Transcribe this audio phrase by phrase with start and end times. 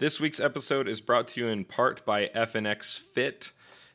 [0.00, 3.52] This week's episode is brought to you in part by FNX Fit,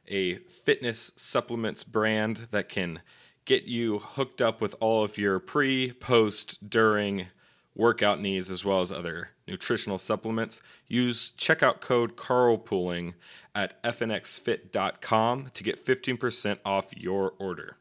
[0.08, 3.02] a fitness supplements brand that can
[3.46, 7.30] get you hooked up with all of your pre, post, during
[7.74, 10.62] workout needs as well as other nutritional supplements.
[10.88, 13.16] Use checkout code carlpooling
[13.56, 17.78] at fnxfit.com to get 15% off your order.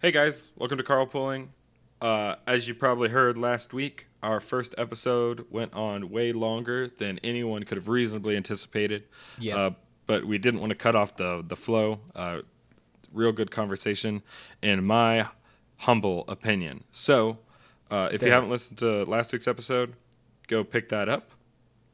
[0.00, 1.50] Hey guys, welcome to Carl Carlpooling.
[2.02, 7.20] Uh, as you probably heard last week, our first episode went on way longer than
[7.22, 9.04] anyone could have reasonably anticipated.
[9.38, 9.56] Yeah.
[9.56, 9.70] Uh,
[10.06, 12.00] but we didn't want to cut off the the flow.
[12.14, 12.40] Uh,
[13.12, 14.22] real good conversation,
[14.60, 15.28] in my
[15.78, 16.82] humble opinion.
[16.90, 17.38] So,
[17.88, 19.94] uh, if you haven't listened to last week's episode,
[20.48, 21.30] go pick that up.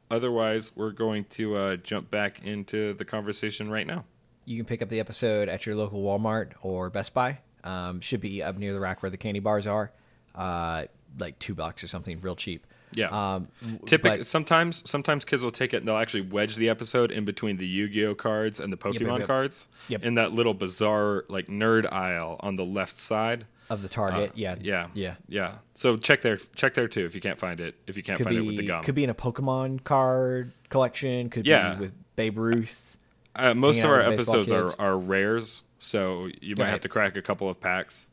[0.09, 4.05] Otherwise, we're going to uh, jump back into the conversation right now.
[4.45, 7.37] You can pick up the episode at your local Walmart or Best Buy.
[7.63, 9.91] Um, should be up near the rack where the candy bars are.
[10.35, 10.85] Uh,
[11.17, 12.65] like two bucks or something, real cheap.
[12.93, 13.09] Yeah.
[13.35, 13.47] Um,
[13.85, 17.57] Typically, sometimes sometimes kids will take it and they'll actually wedge the episode in between
[17.57, 19.27] the Yu-Gi-Oh cards and the Pokemon yep, yep.
[19.27, 20.03] cards Yep.
[20.03, 23.45] in that little bizarre like nerd aisle on the left side.
[23.69, 25.15] of the Target, Uh, yeah, yeah, yeah.
[25.27, 25.51] yeah.
[25.75, 27.75] So check there, check there too if you can't find it.
[27.85, 29.83] If you can't Could find be it with the gum, could be in a Pokemon
[29.83, 31.29] card collection.
[31.29, 31.75] Could Yeah.
[31.75, 32.97] be with Babe Ruth.
[33.35, 34.73] uh, most of our episodes kids.
[34.79, 36.69] are, are rares, so you might Right.
[36.71, 38.09] have to crack a couple of packs.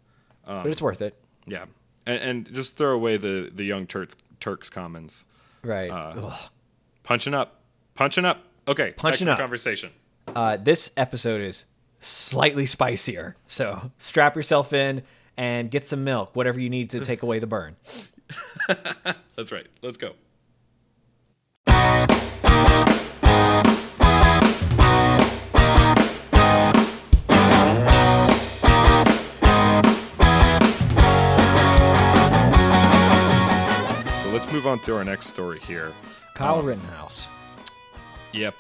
[0.47, 1.15] Um, but it's worth it,
[1.47, 1.65] Yeah,
[2.07, 5.27] and, and just throw away the the young Turks Turks commons.
[5.63, 5.91] right?
[5.91, 6.33] uh,
[7.03, 7.61] Punching up,
[7.95, 8.45] punching up.
[8.69, 9.39] Okay, Punching up.
[9.39, 9.91] conversation.
[10.35, 11.67] Uh, this episode is
[12.01, 15.03] slightly spicier, so strap yourself in
[15.37, 17.77] and get some milk, whatever you need to take away the burn.
[19.37, 19.67] That's right.
[19.83, 20.15] Let's go.
[34.47, 35.93] Let's move on to our next story here.
[36.35, 37.29] Kyle Um, Rittenhouse.
[38.33, 38.55] Yep.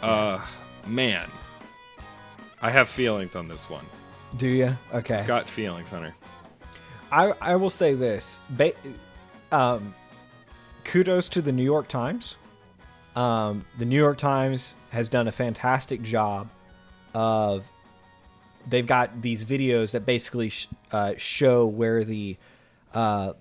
[0.00, 0.38] Uh,
[0.86, 1.28] man,
[2.60, 3.84] I have feelings on this one.
[4.36, 4.76] Do you?
[4.94, 5.24] Okay.
[5.26, 6.14] Got feelings, Hunter.
[7.10, 8.40] I I will say this.
[8.50, 8.72] Ba-
[9.50, 9.94] um,
[10.84, 12.36] kudos to the New York Times.
[13.16, 16.48] Um, the New York Times has done a fantastic job
[17.14, 17.68] of.
[18.68, 22.36] They've got these videos that basically sh- uh, show where the,
[22.94, 23.32] uh,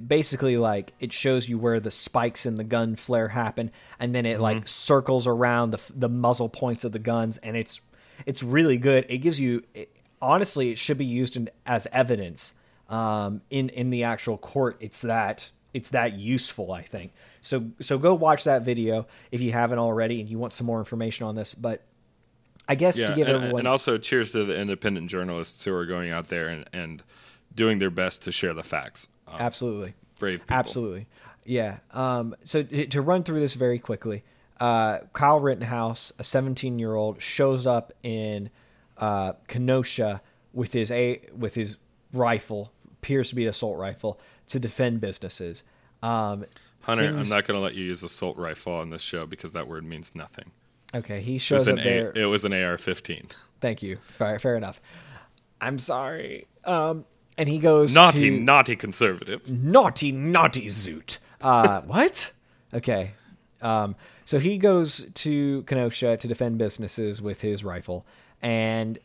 [0.00, 4.26] basically like it shows you where the spikes in the gun flare happen, and then
[4.26, 7.80] it like circles around the the muzzle points of the guns, and it's
[8.26, 9.06] it's really good.
[9.08, 12.54] It gives you it, honestly, it should be used in, as evidence
[12.88, 14.76] um, in in the actual court.
[14.80, 17.12] It's that it's that useful, I think.
[17.40, 20.78] So so go watch that video if you haven't already, and you want some more
[20.78, 21.54] information on this.
[21.54, 21.82] But
[22.68, 25.74] I guess Yeah, to give and, everyone and also cheers to the independent journalists who
[25.74, 27.02] are going out there and, and
[27.54, 29.08] doing their best to share the facts.
[29.28, 29.94] Um, absolutely.
[30.18, 30.56] brave people.
[30.56, 31.06] Absolutely.
[31.44, 31.78] Yeah.
[31.92, 34.24] Um, so to, to run through this very quickly,
[34.60, 38.50] uh, Kyle Rittenhouse, a 17 year old, shows up in
[38.98, 40.22] uh, Kenosha
[40.52, 41.78] with his a with his
[42.12, 45.64] rifle, appears to be an assault rifle, to defend businesses.
[46.02, 46.44] Um,
[46.82, 49.52] Hunter, things- I'm not going to let you use assault rifle on this show because
[49.54, 50.52] that word means nothing.
[50.94, 52.12] Okay, he shows up there.
[52.12, 53.34] A, it was an AR-15.
[53.60, 53.96] Thank you.
[54.02, 54.80] Fair, fair enough.
[55.60, 56.46] I'm sorry.
[56.64, 57.04] Um,
[57.36, 59.50] and he goes Naughty, to, naughty conservative.
[59.50, 61.18] naughty, naughty Zoot.
[61.40, 62.32] Uh, what?
[62.72, 63.12] Okay.
[63.62, 68.06] Um, so he goes to Kenosha to defend businesses with his rifle,
[68.42, 68.98] and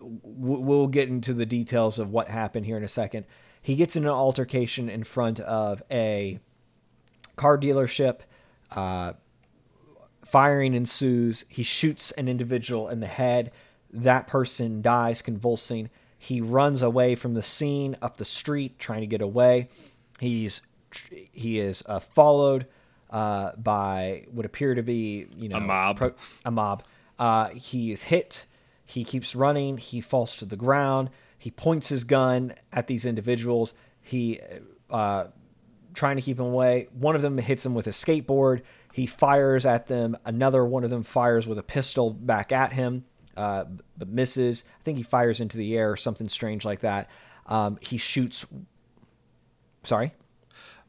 [0.00, 3.24] we'll get into the details of what happened here in a second.
[3.60, 6.40] He gets in an altercation in front of a
[7.36, 8.20] car dealership.
[8.70, 9.12] Uh,
[10.24, 11.44] firing ensues.
[11.48, 13.52] He shoots an individual in the head.
[13.92, 15.90] That person dies convulsing.
[16.22, 19.66] He runs away from the scene up the street, trying to get away.
[20.20, 20.62] He's
[21.32, 22.68] he is uh, followed
[23.10, 26.14] uh, by what appear to be you know A mob.
[26.44, 26.84] a mob.
[27.18, 28.46] Uh, he is hit.
[28.84, 29.78] He keeps running.
[29.78, 31.10] He falls to the ground.
[31.38, 33.74] He points his gun at these individuals.
[34.00, 34.38] He
[34.90, 35.24] uh,
[35.92, 36.86] trying to keep him away.
[36.92, 38.62] One of them hits him with a skateboard.
[38.92, 40.16] He fires at them.
[40.24, 43.06] Another one of them fires with a pistol back at him,
[43.36, 43.64] uh,
[43.96, 44.64] but misses.
[44.80, 47.08] I think he fires into the air or something strange like that.
[47.46, 48.46] Um, he shoots.
[49.84, 50.12] Sorry,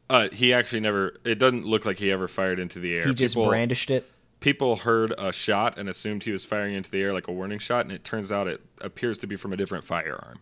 [0.09, 1.15] Uh, he actually never.
[1.23, 3.07] It doesn't look like he ever fired into the air.
[3.07, 4.09] he just people, brandished it.
[4.39, 7.59] people heard a shot and assumed he was firing into the air like a warning
[7.59, 10.39] shot, and it turns out it appears to be from a different firearm.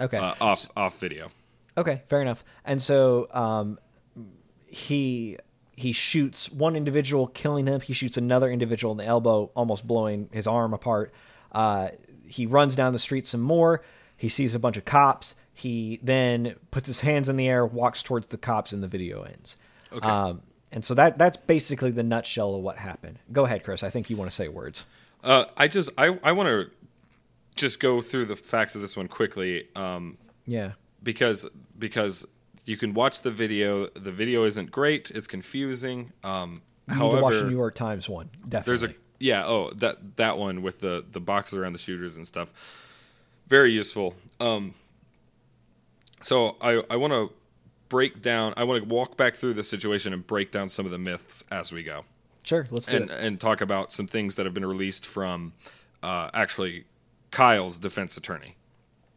[0.00, 0.16] Okay.
[0.16, 1.30] Uh, off off video.
[1.78, 2.44] Okay, fair enough.
[2.64, 3.78] And so um,
[4.66, 5.38] he
[5.76, 7.80] he shoots one individual, killing him.
[7.80, 11.12] He shoots another individual in the elbow, almost blowing his arm apart.
[11.52, 11.88] Uh,
[12.26, 13.82] he runs down the street some more.
[14.16, 15.36] He sees a bunch of cops.
[15.54, 19.22] He then puts his hands in the air, walks towards the cops, and the video
[19.22, 19.56] ends.
[19.92, 20.08] Okay.
[20.08, 23.18] Um, And so that that's basically the nutshell of what happened.
[23.30, 23.82] Go ahead, Chris.
[23.82, 24.86] I think you want to say words.
[25.22, 26.70] Uh, I just I, I want to
[27.54, 30.16] just go through the facts of this one quickly um,
[30.46, 30.72] Yeah.
[31.02, 31.46] because
[31.78, 32.26] because
[32.64, 33.86] you can watch the video.
[33.88, 35.10] The video isn't great.
[35.10, 36.12] It's confusing.
[36.24, 38.30] Um, however, to watch the New York Times one.
[38.48, 38.62] Definitely.
[38.64, 42.26] there's a yeah oh that that one with the the boxes around the shooters and
[42.26, 42.52] stuff.
[43.46, 44.14] Very useful.
[44.40, 44.74] Um,
[46.20, 47.32] so I I want to
[47.88, 48.54] break down.
[48.56, 51.44] I want to walk back through the situation and break down some of the myths
[51.50, 52.04] as we go.
[52.42, 52.66] sure.
[52.70, 53.20] Let's do and it.
[53.20, 55.52] and talk about some things that have been released from
[56.02, 56.84] uh, actually
[57.30, 58.56] Kyle's defense attorney.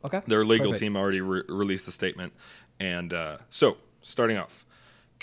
[0.03, 0.21] Okay.
[0.27, 0.81] Their legal Perfect.
[0.81, 2.33] team already re- released a statement,
[2.79, 4.64] and uh, so starting off,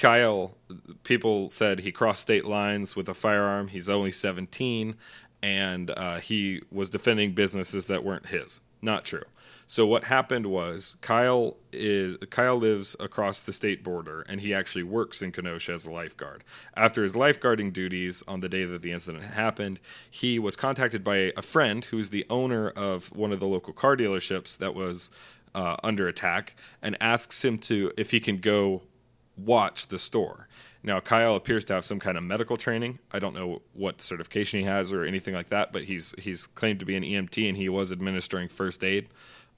[0.03, 0.57] Kyle.
[1.05, 3.69] People said he crossed state lines with a firearm.
[3.69, 4.97] He's only 17,
[5.41, 8.63] and uh, he was defending businesses that weren't his.
[8.83, 9.23] Not true.
[9.69, 14.83] So what happened was Kyle is Kyle lives across the state border and he actually
[14.83, 16.43] works in Kenosha as a lifeguard.
[16.77, 19.79] After his lifeguarding duties on the day that the incident happened,
[20.11, 23.97] he was contacted by a friend who's the owner of one of the local car
[23.97, 25.13] dealerships that was
[25.55, 28.83] uh, under attack and asks him to if he can go
[29.37, 30.49] watch the store.
[30.83, 32.99] Now, Kyle appears to have some kind of medical training.
[33.13, 36.81] I don't know what certification he has or anything like that, but he's he's claimed
[36.81, 39.09] to be an EMT and he was administering first aid.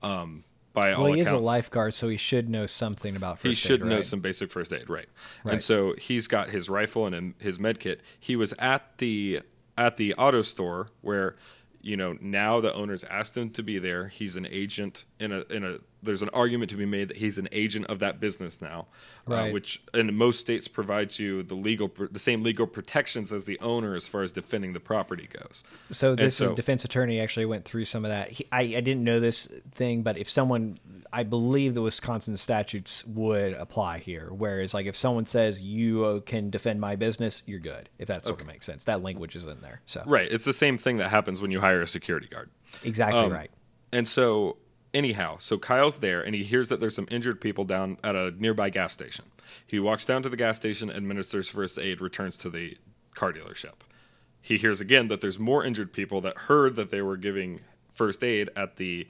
[0.03, 0.45] Um,
[0.75, 3.47] by all Well, he is accounts, a lifeguard, so he should know something about first
[3.47, 4.05] he should aid, know right?
[4.05, 5.07] some basic first aid, right.
[5.45, 5.53] Right.
[5.53, 8.03] And so he's got his rifle and his med kit.
[8.19, 9.41] He was at the
[9.79, 11.37] at the auto store where
[11.81, 14.09] you know now the owners asked him to be there.
[14.09, 15.79] He's an agent in a in a.
[16.05, 18.87] There's an argument to be made that he's an agent of that business now,
[19.27, 23.59] uh, which in most states provides you the legal the same legal protections as the
[23.61, 25.65] owner as far as defending the property goes.
[25.91, 28.31] So this so- defense attorney actually went through some of that.
[28.31, 30.79] He, I, I didn't know this thing, but if someone,
[31.13, 34.29] I believe the Wisconsin statutes would apply here.
[34.31, 37.89] Whereas, like if someone says you uh, can defend my business, you're good.
[37.99, 39.81] If that sort of makes sense, that language is in there.
[39.87, 40.31] So Right.
[40.31, 42.51] It's the same thing that happens when you hire a security guard.
[42.83, 43.51] exactly Um, right.
[43.93, 44.57] And so,
[44.95, 48.31] anyhow, so Kyle's there and he hears that there's some injured people down at a
[48.39, 49.27] nearby gas station.
[49.67, 52.79] He walks down to the gas station, administers first aid, returns to the
[53.15, 53.75] car dealership.
[54.41, 57.61] He hears again that there's more injured people that heard that they were giving
[57.91, 59.07] first aid at the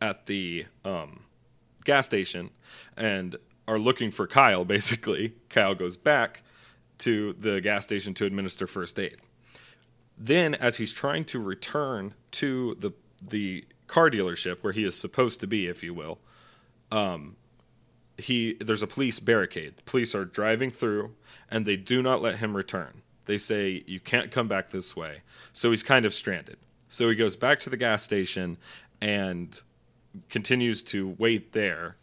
[0.00, 1.20] at the um,
[1.84, 2.50] gas station
[2.96, 3.36] and
[3.68, 4.64] are looking for Kyle.
[4.66, 6.42] Basically, Kyle goes back
[6.98, 9.16] to the gas station to administer first aid
[10.22, 15.40] then as he's trying to return to the the car dealership where he is supposed
[15.40, 16.18] to be if you will
[16.90, 17.36] um
[18.18, 21.12] he there's a police barricade the police are driving through
[21.50, 25.22] and they do not let him return they say you can't come back this way
[25.52, 26.56] so he's kind of stranded
[26.88, 28.56] so he goes back to the gas station
[29.00, 29.62] and
[30.28, 31.96] continues to wait there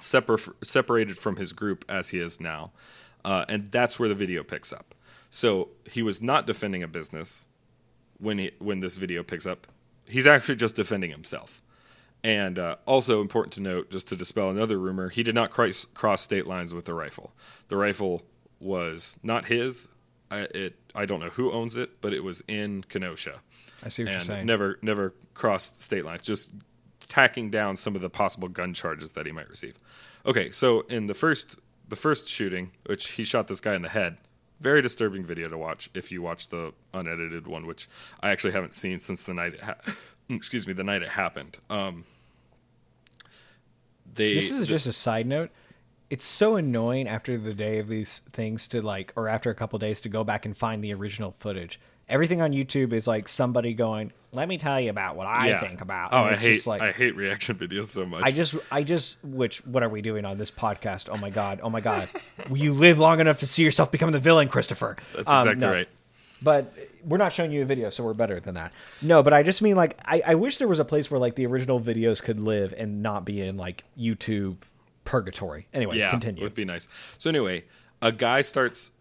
[0.00, 2.72] separ- separated from his group as he is now.
[3.24, 4.94] Uh, and that's where the video picks up.
[5.30, 7.48] So he was not defending a business
[8.18, 9.66] when he, when this video picks up.
[10.08, 11.62] He's actually just defending himself.
[12.24, 15.84] And uh, also important to note, just to dispel another rumor, he did not cross,
[15.84, 17.32] cross state lines with the rifle.
[17.68, 18.22] The rifle
[18.58, 19.88] was not his.
[20.30, 23.40] I, it I don't know who owns it, but it was in Kenosha
[23.84, 24.46] I see what you're saying.
[24.46, 26.22] never never crossed state lines.
[26.22, 26.52] Just
[27.00, 29.78] tacking down some of the possible gun charges that he might receive.
[30.24, 33.88] Okay, so in the first the first shooting, which he shot this guy in the
[33.88, 34.16] head,
[34.60, 37.88] very disturbing video to watch if you watch the unedited one, which
[38.20, 39.76] I actually haven't seen since the night it ha-
[40.30, 41.58] excuse me the night it happened.
[41.70, 42.04] Um,
[44.14, 45.50] they This is just a side note.
[46.08, 49.78] It's so annoying after the day of these things to like, or after a couple
[49.78, 51.80] days to go back and find the original footage.
[52.08, 55.60] Everything on YouTube is like somebody going, "Let me tell you about what I yeah.
[55.60, 58.22] think about." Oh, I hate just like, I hate reaction videos so much.
[58.24, 61.08] I just, I just, which, what are we doing on this podcast?
[61.12, 62.08] Oh my god, oh my god,
[62.48, 64.96] Will you live long enough to see yourself become the villain, Christopher.
[65.16, 65.72] That's Um, exactly no.
[65.72, 65.88] right.
[66.42, 66.72] But
[67.02, 68.72] we're not showing you a video, so we're better than that.
[69.02, 71.34] No, but I just mean like, I, I wish there was a place where like
[71.34, 74.58] the original videos could live and not be in like YouTube
[75.04, 75.66] purgatory.
[75.72, 76.42] Anyway, Yeah, continue.
[76.42, 76.88] would be nice.
[77.18, 77.64] So anyway,
[78.02, 78.92] a guy starts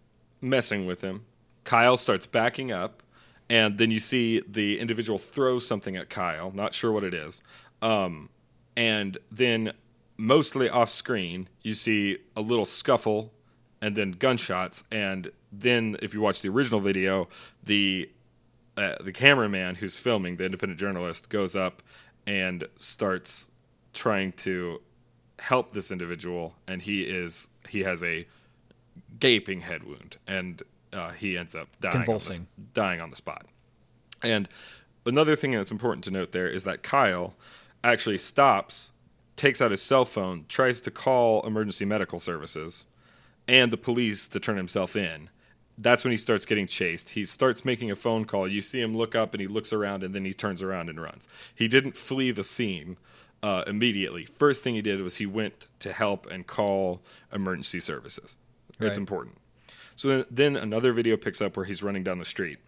[0.42, 1.26] messing with him.
[1.66, 3.04] Kyle starts backing up,
[3.50, 6.52] and then you see the individual throw something at Kyle.
[6.52, 7.44] Not sure what it is.
[7.82, 8.30] Um,
[8.78, 9.74] and then
[10.18, 13.34] mostly off screen, you see a little scuffle,
[13.82, 14.84] and then gunshots.
[14.92, 17.28] And then, if you watch the original video,
[17.64, 18.10] the
[18.78, 21.82] uh, the cameraman who's filming, the independent journalist, goes up
[22.28, 23.52] and starts
[23.94, 24.82] trying to
[25.40, 28.28] help this individual, and he is he has a
[29.20, 30.62] gaping head wound, and
[30.96, 32.42] uh, he ends up dying on, the,
[32.74, 33.46] dying on the spot.
[34.24, 34.48] And
[35.06, 37.36] another thing that's important to note there is that Kyle
[37.84, 38.94] actually stops,
[39.36, 42.88] takes out his cell phone, tries to call emergency medical services,
[43.48, 45.30] and the police to turn himself in.
[45.78, 47.12] That's when he starts getting chased.
[47.12, 48.48] He starts making a phone call.
[48.48, 51.02] You see him look up and he looks around and then he turns around and
[51.02, 51.28] runs.
[51.54, 52.96] He didn't flee the scene
[53.44, 54.24] uh, immediately.
[54.24, 58.38] First thing he did was he went to help and call emergency services.
[58.80, 59.38] It's important.
[59.96, 62.60] So then, then another video picks up where he's running down the street.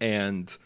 [0.00, 0.56] And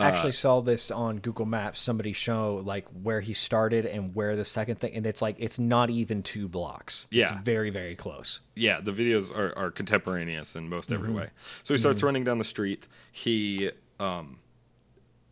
[0.00, 1.80] I actually saw this on Google Maps.
[1.80, 5.58] Somebody show like where he started and where the second thing, and it's like it's
[5.58, 7.06] not even two blocks.
[7.10, 7.42] it's Yeah.
[7.42, 8.40] very very close.
[8.54, 11.18] yeah, the videos are, are contemporaneous in most every mm-hmm.
[11.18, 11.30] way.
[11.62, 12.06] So he starts mm-hmm.
[12.06, 12.88] running down the street.
[13.12, 14.38] He um,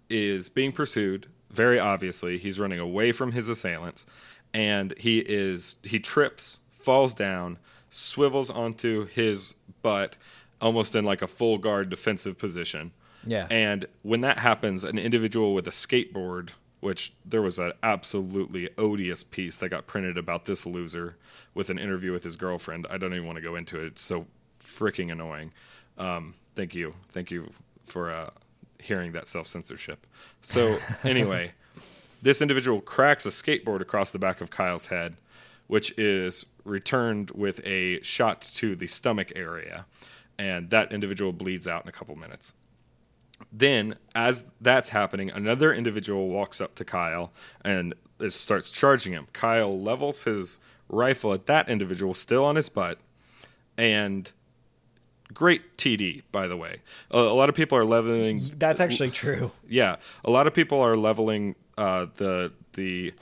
[0.08, 1.26] is being pursued.
[1.50, 4.04] Very obviously, he's running away from his assailants,
[4.52, 7.58] and he is he trips, falls down,
[7.90, 10.16] swivels onto his butt,
[10.60, 12.92] almost in like a full guard defensive position.
[13.24, 13.46] Yeah.
[13.50, 19.22] And when that happens, an individual with a skateboard, which there was an absolutely odious
[19.22, 21.16] piece that got printed about this loser
[21.54, 22.86] with an interview with his girlfriend.
[22.88, 23.86] I don't even want to go into it.
[23.86, 24.26] It's so
[24.62, 25.52] freaking annoying.
[25.96, 26.94] Um, thank you.
[27.10, 27.50] Thank you
[27.84, 28.30] for uh,
[28.78, 30.06] hearing that self censorship.
[30.40, 31.52] So, anyway,
[32.22, 35.16] this individual cracks a skateboard across the back of Kyle's head,
[35.66, 39.86] which is returned with a shot to the stomach area.
[40.38, 42.54] And that individual bleeds out in a couple minutes.
[43.52, 47.32] Then, as that's happening, another individual walks up to Kyle
[47.64, 49.28] and is, starts charging him.
[49.32, 52.98] Kyle levels his rifle at that individual, still on his butt,
[53.76, 54.32] and
[55.32, 56.82] great TD, by the way.
[57.10, 58.40] A, a lot of people are leveling.
[58.56, 59.52] That's actually true.
[59.68, 63.14] Yeah, a lot of people are leveling uh, the the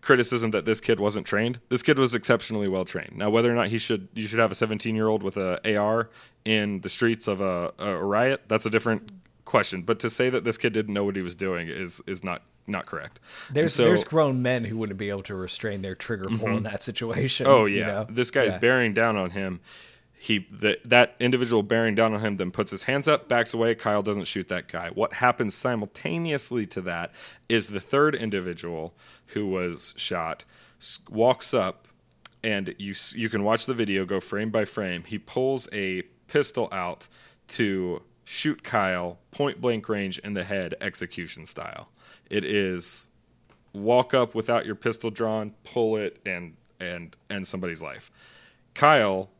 [0.00, 1.60] criticism that this kid wasn't trained.
[1.68, 3.16] This kid was exceptionally well trained.
[3.16, 5.76] Now, whether or not he should you should have a 17 year old with a
[5.76, 6.10] AR
[6.44, 9.10] in the streets of a, a riot, that's a different
[9.44, 9.82] question.
[9.82, 12.42] But to say that this kid didn't know what he was doing is is not
[12.66, 13.18] not correct.
[13.50, 16.54] There's so- there's grown men who wouldn't be able to restrain their trigger pull in
[16.56, 16.62] mm-hmm.
[16.64, 17.46] that situation.
[17.48, 18.06] Oh yeah, you know?
[18.08, 18.58] this guy's Yeah.
[18.58, 19.60] bearing down on him.
[20.20, 23.74] He the, that individual bearing down on him then puts his hands up, backs away.
[23.76, 24.90] Kyle doesn't shoot that guy.
[24.90, 27.12] What happens simultaneously to that
[27.48, 28.94] is the third individual
[29.26, 30.44] who was shot
[31.08, 31.86] walks up,
[32.42, 35.04] and you you can watch the video go frame by frame.
[35.04, 37.08] He pulls a pistol out
[37.48, 41.88] to shoot Kyle point blank range in the head, execution style.
[42.28, 43.08] It is
[43.72, 48.10] walk up without your pistol drawn, pull it, and and end somebody's life.
[48.74, 49.30] Kyle,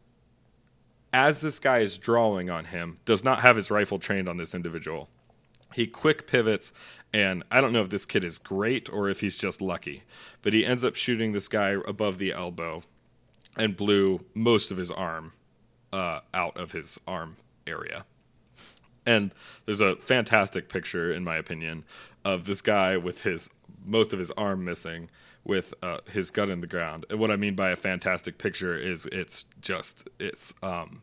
[1.12, 4.54] as this guy is drawing on him, does not have his rifle trained on this
[4.54, 5.08] individual.
[5.74, 6.72] He quick pivots,
[7.12, 10.02] and I don't know if this kid is great or if he's just lucky,
[10.42, 12.82] but he ends up shooting this guy above the elbow
[13.56, 15.32] and blew most of his arm
[15.92, 17.36] uh, out of his arm
[17.66, 18.04] area.
[19.04, 19.32] And
[19.64, 21.84] there's a fantastic picture, in my opinion,
[22.24, 25.08] of this guy with his most of his arm missing,
[25.48, 27.06] with uh, his gun in the ground.
[27.10, 31.02] And what I mean by a fantastic picture is it's just it's um,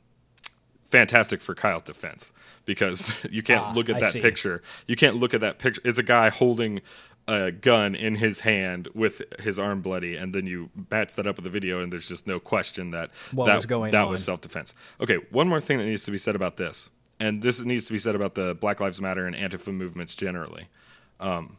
[0.86, 2.32] fantastic for Kyle's defense
[2.66, 4.22] because you can't Ah, look at I that see.
[4.22, 4.62] picture.
[4.88, 5.82] You can't look at that picture.
[5.84, 6.80] It's a guy holding
[7.28, 11.38] a gun in his hand with his arm bloody, and then you match that up
[11.38, 14.12] with the video, and there's just no question that What that was going that on.
[14.12, 14.76] was self defense.
[15.02, 17.94] Okay, one more thing that needs to be said about this, and this needs to
[17.94, 20.68] be said about the Black Lives Matter and Antifa movements generally.
[21.20, 21.58] Um,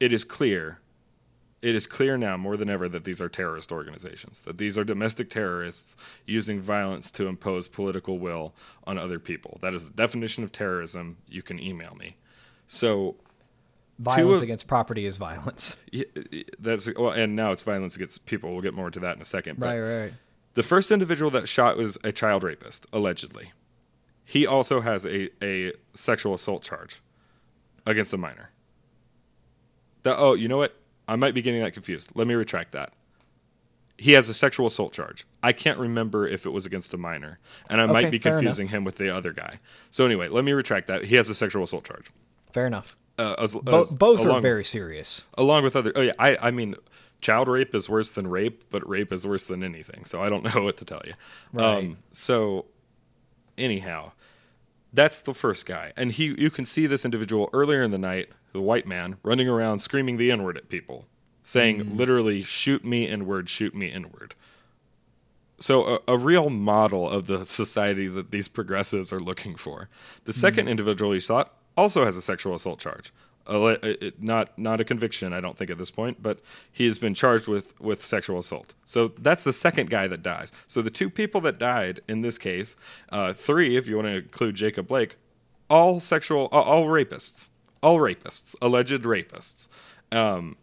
[0.00, 0.78] it is clear,
[1.62, 4.84] it is clear now more than ever that these are terrorist organizations, that these are
[4.84, 9.58] domestic terrorists using violence to impose political will on other people.
[9.60, 11.18] That is the definition of terrorism.
[11.28, 12.16] You can email me.
[12.66, 13.16] So
[13.98, 15.82] Violence of- against property is violence.
[15.92, 18.52] y- y- that's well, and now it's violence against people.
[18.52, 19.60] We'll get more into that in a second.
[19.60, 20.12] But right.
[20.54, 23.52] the first individual that shot was a child rapist, allegedly.
[24.24, 27.00] He also has a, a sexual assault charge
[27.84, 28.50] against a minor.
[30.02, 30.76] The, oh, you know what?
[31.10, 32.12] I might be getting that confused.
[32.14, 32.92] Let me retract that.
[33.98, 35.26] He has a sexual assault charge.
[35.42, 37.38] I can't remember if it was against a minor,
[37.68, 39.58] and I might be confusing him with the other guy.
[39.90, 41.04] So anyway, let me retract that.
[41.04, 42.06] He has a sexual assault charge.
[42.52, 42.96] Fair enough.
[43.18, 45.24] Uh, as, Bo- as- both are very serious.
[45.36, 45.92] along with other.
[45.96, 46.76] Oh yeah, I I mean,
[47.20, 50.04] child rape is worse than rape, but rape is worse than anything.
[50.06, 51.12] So I don't know what to tell you.
[51.52, 51.78] Right.
[51.78, 52.66] Um, so
[53.58, 54.12] anyhow,
[54.92, 58.30] that's the first guy, and he you can see this individual earlier in the night,
[58.52, 61.06] the white man running around screaming the n word at people,
[61.42, 61.96] saying mm.
[61.96, 64.34] literally "shoot me inward, shoot me inward."
[65.58, 69.90] So a, a real model of the society that these progressives are looking for.
[70.24, 70.70] The 2nd mm.
[70.70, 71.44] individual you saw
[71.76, 73.12] also has a sexual assault charge.
[73.46, 76.40] A le- it- it- not not a conviction, I don't think at this point, but
[76.70, 78.74] he has been charged with with sexual assault.
[78.84, 80.52] So that's the second guy that dies.
[80.66, 82.76] So the two people that died in this case,
[83.10, 85.16] uh, three, if you want to include Jacob Blake,
[85.68, 87.48] all sexual, all, all rapists,
[87.82, 89.68] all rapists, alleged rapists,
[90.12, 90.56] um,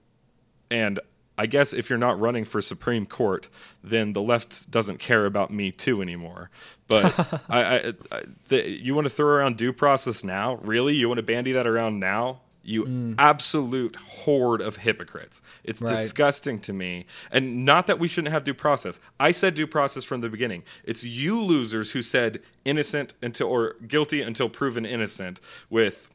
[0.70, 1.00] and
[1.40, 3.48] I guess if you're not running for Supreme Court,
[3.84, 6.50] then the left doesn't care about me too anymore.
[6.88, 7.14] But
[7.50, 10.56] I, I, I the, you want to throw around due process now?
[10.56, 10.96] Really?
[10.96, 12.42] You want to bandy that around now?
[12.68, 13.16] You Mm.
[13.18, 15.42] absolute horde of hypocrites.
[15.64, 15.90] It's Right.
[15.92, 17.06] disgusting to me.
[17.32, 19.00] And not that we shouldn't have due process.
[19.20, 20.64] I said due process from the beginning.
[20.84, 26.12] It's you losers who said innocent until or guilty until proven innocent with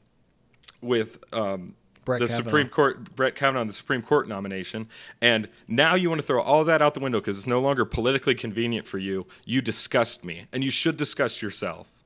[0.82, 2.44] with um, Brett the Kavanaugh.
[2.44, 4.88] Supreme Court, Brett Kavanaugh, the Supreme Court nomination,
[5.22, 7.84] and now you want to throw all that out the window because it's no longer
[7.84, 9.26] politically convenient for you.
[9.44, 12.01] You disgust me, and you should disgust yourself.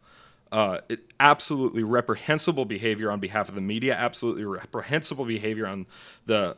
[0.56, 0.80] Uh,
[1.20, 3.94] absolutely reprehensible behavior on behalf of the media.
[3.94, 5.84] Absolutely reprehensible behavior on
[6.24, 6.56] the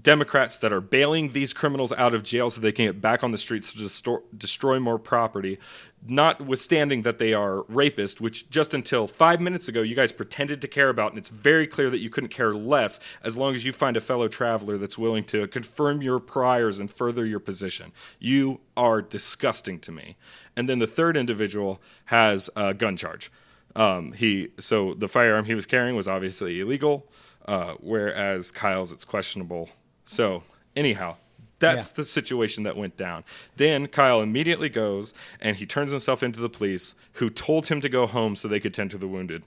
[0.00, 3.30] Democrats that are bailing these criminals out of jail so they can get back on
[3.30, 5.58] the streets to destroy, destroy more property,
[6.06, 10.68] notwithstanding that they are rapists, which just until five minutes ago you guys pretended to
[10.68, 11.12] care about.
[11.12, 14.00] And it's very clear that you couldn't care less as long as you find a
[14.00, 17.92] fellow traveler that's willing to confirm your priors and further your position.
[18.18, 20.16] You are disgusting to me.
[20.56, 23.30] And then the third individual has a gun charge.
[23.74, 27.10] Um, he so the firearm he was carrying was obviously illegal,
[27.46, 29.68] uh, whereas Kyle's it's questionable.
[30.06, 30.42] So
[30.74, 31.16] anyhow,
[31.58, 31.96] that's Yeah.
[31.96, 33.24] the situation that went down.
[33.56, 37.88] Then Kyle immediately goes and he turns himself into the police, who told him to
[37.88, 39.42] go home so they could tend to the wounded.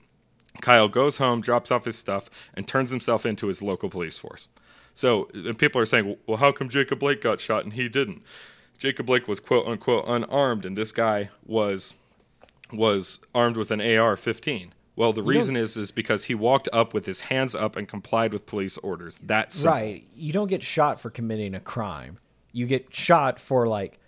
[0.60, 4.48] Kyle goes home, drops off his stuff, and turns himself into his local police force.
[4.92, 8.22] So and people are saying, well, how come Jacob Blake got shot and he didn't?
[8.76, 11.94] Jacob Blake was quote unquote unarmed, and this guy was
[12.72, 14.70] was armed with an AR-15.
[14.96, 18.32] Well, the reason is is because he walked up with his hands up and complied
[18.32, 19.18] with police orders.
[19.18, 19.78] That's simple.
[19.78, 20.06] Right.
[20.14, 22.18] You don't get shot for committing a crime.
[22.52, 23.98] You get shot for like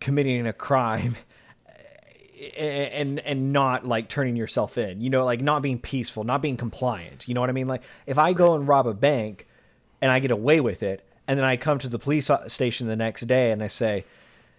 [0.00, 1.16] committing a crime
[2.56, 5.00] and and not like turning yourself in.
[5.00, 7.28] You know, like not being peaceful, not being compliant.
[7.28, 7.68] You know what I mean?
[7.68, 9.46] Like if I go and rob a bank
[10.00, 12.96] and I get away with it and then I come to the police station the
[12.96, 14.04] next day and I say,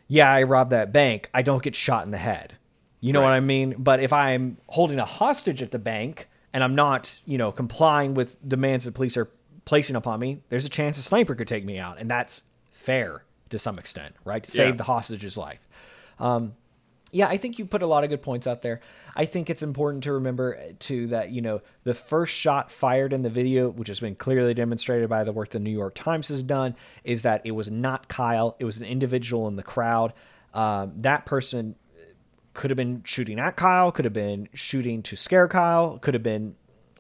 [0.08, 2.58] "Yeah, I robbed that bank." I don't get shot in the head.
[3.04, 3.32] You know Right.
[3.32, 3.76] what I mean?
[3.78, 8.14] But if I'm holding a hostage at the bank and I'm not, you know, complying
[8.14, 9.30] with demands the police are
[9.66, 13.24] placing upon me, there's a chance a sniper could take me out, and that's fair
[13.50, 14.42] to some extent, right?
[14.42, 14.76] To save Yeah.
[14.76, 15.60] the hostage's life.
[16.18, 16.54] Um,
[17.12, 18.80] yeah, I think you put a lot of good points out there.
[19.18, 23.12] I think it's important to remember uh, too that you know the first shot fired
[23.12, 26.30] in the video, which has been clearly demonstrated by the work the New York Times
[26.30, 28.56] has done, is that it was not Kyle.
[28.60, 30.14] It was an individual in the crowd.
[30.54, 31.76] Um, that person
[32.54, 36.24] could have been shooting at Kyle, could have been shooting to scare Kyle, could have
[36.24, 36.56] been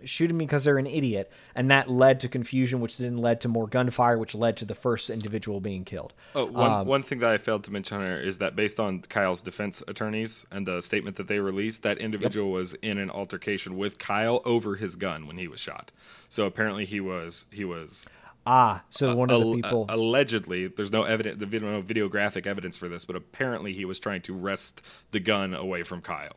[0.06, 3.48] shooting me because they're an idiot, and that led to confusion, which then led to
[3.48, 6.13] more gunfire, which led to the first individual being killed.
[6.36, 9.00] Oh, one, Um, one thing that I failed to mention here is that based on
[9.02, 13.78] Kyle's defense attorneys and the statement that they released, that individual was in an altercation
[13.78, 15.92] with Kyle over his gun when he was shot.
[16.28, 18.10] So apparently he was he was
[18.45, 19.86] Ah, so one of the people.
[19.88, 23.99] allegedly there's no evidence the video no videographic evidence for this, but apparently he was
[23.99, 26.36] trying to wrest the gun away from Kyle.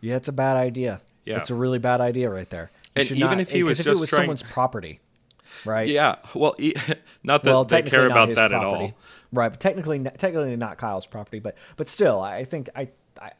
[0.00, 1.00] Yeah, it's a bad idea.
[1.24, 1.36] Yeah.
[1.36, 2.70] It's a really bad idea right there.
[2.96, 5.00] You And even not- if he was if just it was trying- someone's property,
[5.64, 5.86] right?
[5.88, 6.72] Yeah, well, e-
[7.22, 8.84] not that Well, they care about that at property.
[8.84, 8.94] all.
[9.32, 12.88] Right, but technically, technically not Kyle's property, but but still, I think I
[13.20, 13.30] I,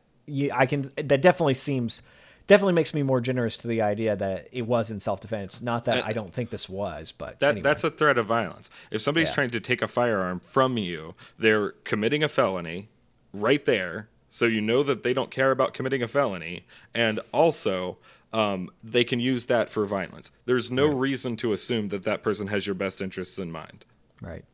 [0.55, 2.03] I can that definitely seems
[2.47, 5.63] definitely makes me more generous to the idea that it was in self defense.
[5.63, 7.63] Not that Uh, I don't think this was, but That anyway.
[7.63, 8.71] that's a threat of violence.
[8.91, 9.35] If somebody's Yeah.
[9.35, 12.89] trying to take a firearm from you, they're committing a felony
[13.33, 14.09] right there.
[14.29, 17.99] So you know that they don't care about committing a felony, and also
[18.33, 20.31] um, they can use that for violence.
[20.47, 23.85] There's no reason to assume that that person has your best interests in mind.
[24.23, 24.45] Right.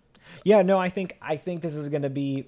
[0.42, 2.46] Yeah, no, I think I think this is going to be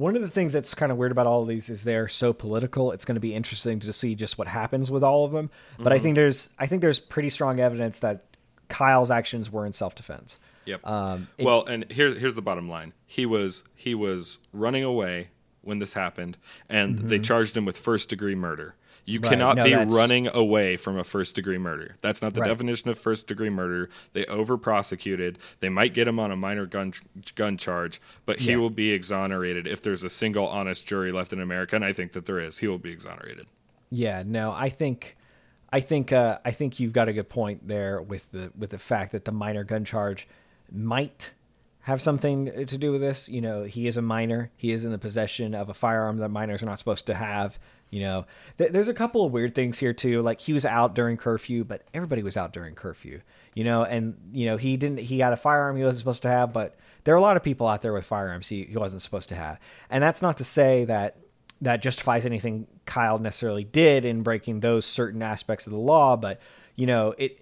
[0.00, 2.32] one of the things that's kind of weird about all of these is they're so
[2.32, 2.90] political.
[2.92, 5.50] It's going to be interesting to see just what happens with all of them.
[5.78, 6.02] But I Mm-hmm.
[6.04, 8.24] think there's I think there's pretty strong evidence that
[8.68, 10.38] Kyle's actions were in self-defense.
[10.64, 10.86] Yep.
[10.86, 12.92] Um, it- well, and here's here's the bottom line.
[13.06, 15.28] He was he was running away
[15.62, 18.74] when this happened, and they charged him with first degree murder.
[19.04, 19.20] You.
[19.20, 21.94] Right, cannot no, be that's- running away from a first degree murder.
[22.02, 22.48] That's not the Right.
[22.48, 23.88] definition of first degree murder.
[24.12, 25.38] They over prosecuted.
[25.60, 26.92] They might get him on a minor gun
[27.34, 28.56] gun charge, but he Yeah.
[28.56, 32.12] will be exonerated if there's a single honest jury left in America, and I think
[32.12, 32.58] that there is.
[32.58, 33.46] He will be exonerated.
[33.90, 35.16] Yeah, no, I think,
[35.72, 38.78] I think, uh, I think you've got a good point there with the with the
[38.78, 40.28] fact that the minor gun charge
[40.70, 41.32] might
[41.84, 43.28] have something to do with this.
[43.28, 44.50] You know, he is a minor.
[44.56, 47.58] He is in the possession of a firearm that minors are not supposed to have.
[47.90, 48.26] You know,
[48.58, 50.22] Th- there's a couple of weird things here too.
[50.22, 53.20] Like he was out during curfew, but everybody was out during curfew.
[53.54, 54.98] You know, and you know he didn't.
[54.98, 57.42] He had a firearm he wasn't supposed to have, but there are a lot of
[57.42, 59.58] people out there with firearms he, he wasn't supposed to have.
[59.88, 61.16] And that's not to say that
[61.62, 66.40] that justifies anything Kyle necessarily did in breaking those certain aspects of the law, but
[66.76, 67.38] you know, it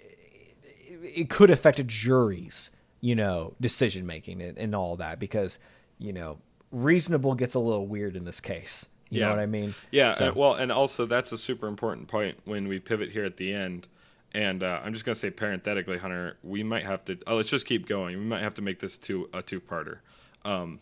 [0.63, 5.59] it, it could affect juries you know, decision making and, and all that because,
[5.99, 6.39] you know,
[6.71, 8.89] reasonable gets a little weird in this case.
[9.11, 9.75] You know what I mean?
[9.90, 10.11] Yeah.
[10.12, 13.37] So- and- well, and also that's a super important point when we pivot here at
[13.37, 13.88] the end.
[14.35, 17.18] And uh, I'm just gonna say parenthetically, Hunter, we might have to.
[17.27, 18.18] Oh, let's just keep going.
[18.18, 20.01] We might have to make this to a two-parter.
[20.44, 20.81] Um,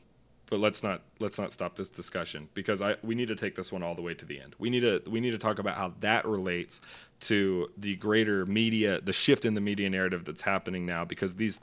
[0.50, 3.72] but let's not let's not stop this discussion because I we need to take this
[3.72, 4.54] one all the way to the end.
[4.58, 6.80] We need to we need to talk about how that relates
[7.20, 11.60] to the greater media, the shift in the media narrative that's happening now because these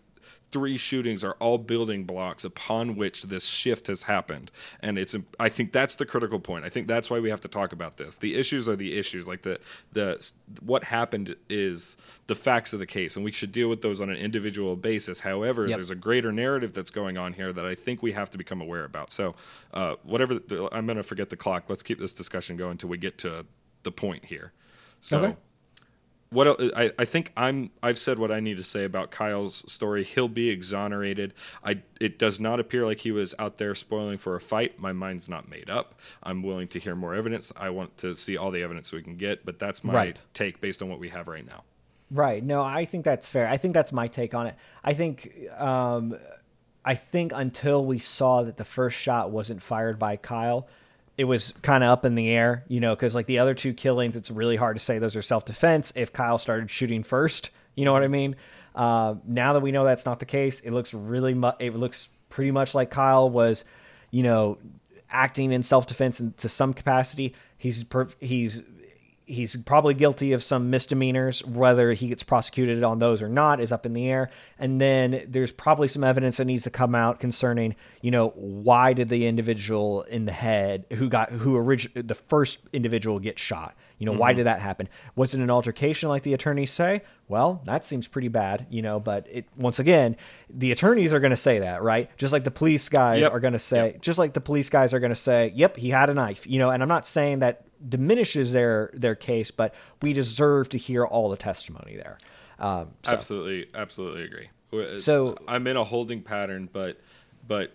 [0.52, 4.52] three shootings are all building blocks upon which this shift has happened.
[4.82, 6.64] And it's i think that's the critical point.
[6.66, 8.18] I think that's why we have to talk about this.
[8.18, 9.28] The issues are the issues.
[9.28, 9.60] Like the
[9.92, 10.32] the
[10.62, 14.10] what happened is the facts of the case and we should deal with those on
[14.10, 15.22] an individual basis.
[15.22, 15.78] However Yep.
[15.78, 18.62] there's a greater narrative that's going on here that i think we have to become
[18.62, 19.12] aware about.
[19.12, 19.36] So
[19.74, 21.64] uh, whatever the, i'm going to forget the clock.
[21.68, 23.46] Let's keep this discussion going until we get to
[23.84, 24.52] the point here.
[25.00, 25.36] So Okay.
[26.34, 30.04] What I, I think I'm I've said what I need to say about Kyle's story.
[30.04, 31.34] He'll be exonerated.
[31.64, 34.80] I it does not appear like he was out there spoiling for a fight.
[34.80, 36.00] My mind's not made up.
[36.22, 37.52] I'm willing to hear more evidence.
[37.56, 40.22] I want to see all the evidence we can get, but that's my Right.
[40.34, 41.64] take based on what we have right now.
[42.12, 42.44] Right.
[42.44, 43.48] No, I think that's fair.
[43.48, 44.56] I think that's my take on it.
[44.84, 46.16] I think um,
[46.86, 50.68] I think until we saw that the first shot wasn't fired by Kyle,
[51.18, 53.74] it was kind of up in the air, you know, because like the other two
[53.74, 57.52] killings, it's really hard to say those are self defense if Kyle started shooting first.
[57.76, 58.36] You know what I mean?
[58.76, 62.10] Uh, now that we know that's not the case, it looks really mu- it looks
[62.30, 63.66] pretty much like Kyle was,
[64.10, 64.58] you know,
[65.10, 67.36] acting in self defense to some capacity.
[67.58, 68.64] He's per- he's
[69.34, 71.46] he's probably guilty of some misdemeanors.
[71.46, 74.30] Whether he gets prosecuted on those or not is up in the air.
[74.58, 78.94] And then there's probably some evidence that needs to come out concerning, you know, why
[78.94, 83.76] did the individual in the head who got who origin the first individual get shot?
[84.00, 84.38] You know, why mm-hmm.
[84.38, 84.90] did that happen?
[85.16, 87.02] Was it an altercation like the attorneys say?
[87.30, 90.18] Well, that seems pretty bad, you know, but it once again,
[90.50, 92.10] the attorneys are going to say that, right?
[92.18, 93.32] Just like the police guys Yep.
[93.34, 94.02] are going to say, Yep.
[94.02, 96.60] just like the police guys are going to say, "Yep, he had a knife," you
[96.60, 96.70] know.
[96.70, 101.30] And I'm not saying that diminishes their their case, but we deserve to hear all
[101.30, 102.18] the testimony there.
[102.60, 105.00] Um, so, Absolutely, absolutely agree.
[105.00, 107.00] So- I'm in a holding pattern, but
[107.48, 107.72] but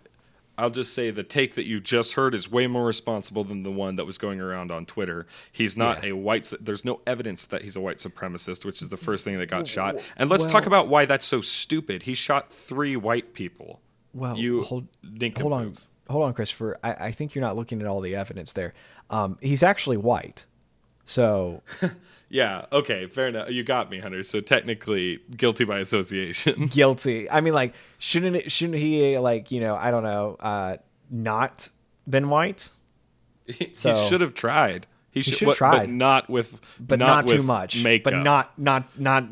[0.56, 3.70] I'll just say the take that you just heard is way more responsible than the
[3.70, 5.26] one that was going around on Twitter.
[5.52, 6.10] He's not Yeah.
[6.10, 6.52] a white.
[6.60, 9.68] There's no evidence that he's a white supremacist, which is the first thing that got
[9.68, 9.96] shot.
[10.16, 12.04] And let's well- talk about why that's so stupid.
[12.04, 13.80] He shot three white people.
[14.14, 14.88] Well, you hold-
[15.38, 15.74] hold on,
[16.08, 16.76] hold on, Christopher.
[16.82, 18.74] I, I think you're not looking at all the evidence there.
[19.10, 20.46] Um, he's actually white,
[21.04, 21.62] so
[22.30, 22.66] Yeah.
[22.70, 23.06] Okay.
[23.06, 23.50] Fair enough.
[23.50, 24.22] You got me, Hunter.
[24.22, 26.66] So technically guilty by association.
[26.70, 27.30] guilty.
[27.30, 30.76] I mean, like, shouldn't it, shouldn't he like you know I don't know uh,
[31.10, 31.70] not
[32.08, 32.68] been white,
[33.46, 34.86] he So- should have tried.
[35.10, 37.82] He should, should've but, but not with, but not, too with much.
[37.82, 38.12] Makeup.
[38.12, 39.24] But not not not.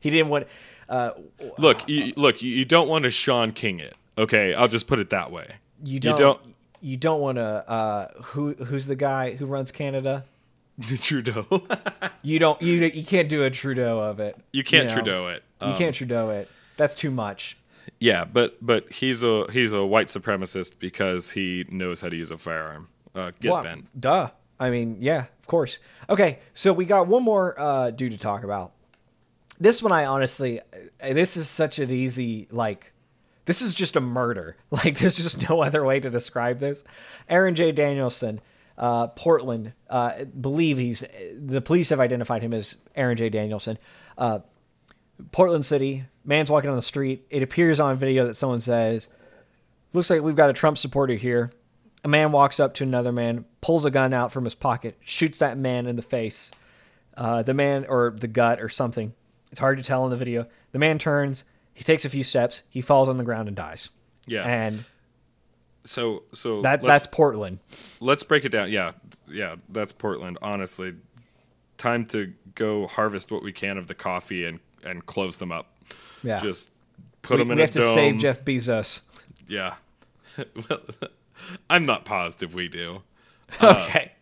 [0.00, 0.46] He didn't want.
[0.88, 1.10] Uh,
[1.58, 3.94] Look, you, look, you- you don't want to Shaun King it.
[4.16, 5.46] Okay, I'll just put it that way.
[5.84, 6.18] you don't.
[6.18, 6.40] You don't
[6.80, 7.42] You don't want to.
[7.68, 10.24] Uh, who who's the guy who runs Canada?
[11.00, 11.46] Trudeau.
[12.22, 12.60] You don't.
[12.60, 14.36] You you can't do a Trudeau of it.
[14.52, 14.94] you can't know?
[14.94, 15.42] Trudeau it.
[15.62, 16.50] You Um, can't Trudeau it.
[16.76, 17.56] That's too much.
[18.00, 22.30] Yeah, but but he's a he's a white supremacist because he knows how to use
[22.30, 22.88] a firearm.
[23.14, 23.88] Uh, get Well, bent.
[23.98, 24.30] Duh.
[24.60, 25.78] I mean, yeah, of course.
[26.10, 28.72] Okay, so we got one more uh, dude to talk about.
[29.60, 30.60] This one, I honestly,
[31.00, 32.92] this is such an easy like.
[33.48, 34.56] This is just a murder.
[34.70, 36.84] Like, there's just no other way to describe this.
[37.30, 37.72] Aaron J.
[37.72, 38.40] Danielson,
[38.76, 41.02] uh, Portland, uh, believe he's
[41.34, 43.30] the police have identified him as Aaron J.
[43.30, 43.78] Danielson.
[44.18, 44.40] Uh,
[45.32, 47.26] Portland City, man's walking on the street.
[47.30, 49.08] It appears on video that someone says,
[49.94, 51.50] Looks like we've got a Trump supporter here.
[52.04, 55.38] A man walks up to another man, pulls a gun out from his pocket, shoots
[55.38, 56.52] that man in the face.
[57.16, 59.14] Uh, the man, or the gut, or something.
[59.50, 60.46] It's hard to tell in the video.
[60.72, 61.44] The man turns,
[61.78, 63.90] he takes a few steps, he falls on the ground and dies.
[64.26, 64.42] Yeah.
[64.42, 64.84] And
[65.84, 67.60] So so that that's Portland.
[68.00, 68.72] let's break it down.
[68.72, 68.92] Yeah,
[69.30, 70.38] yeah, that's Portland.
[70.42, 70.96] Honestly,
[71.76, 75.72] time to go harvest what we can of the coffee and and close them up.
[76.24, 76.40] Yeah.
[76.40, 76.72] Just
[77.22, 77.80] put we, them in a dome.
[77.80, 79.02] we a have to save Jeff Bezos.
[79.46, 79.74] Yeah.
[80.68, 80.80] well,
[81.70, 83.02] I'm not positive we do.
[83.60, 84.12] Uh, okay.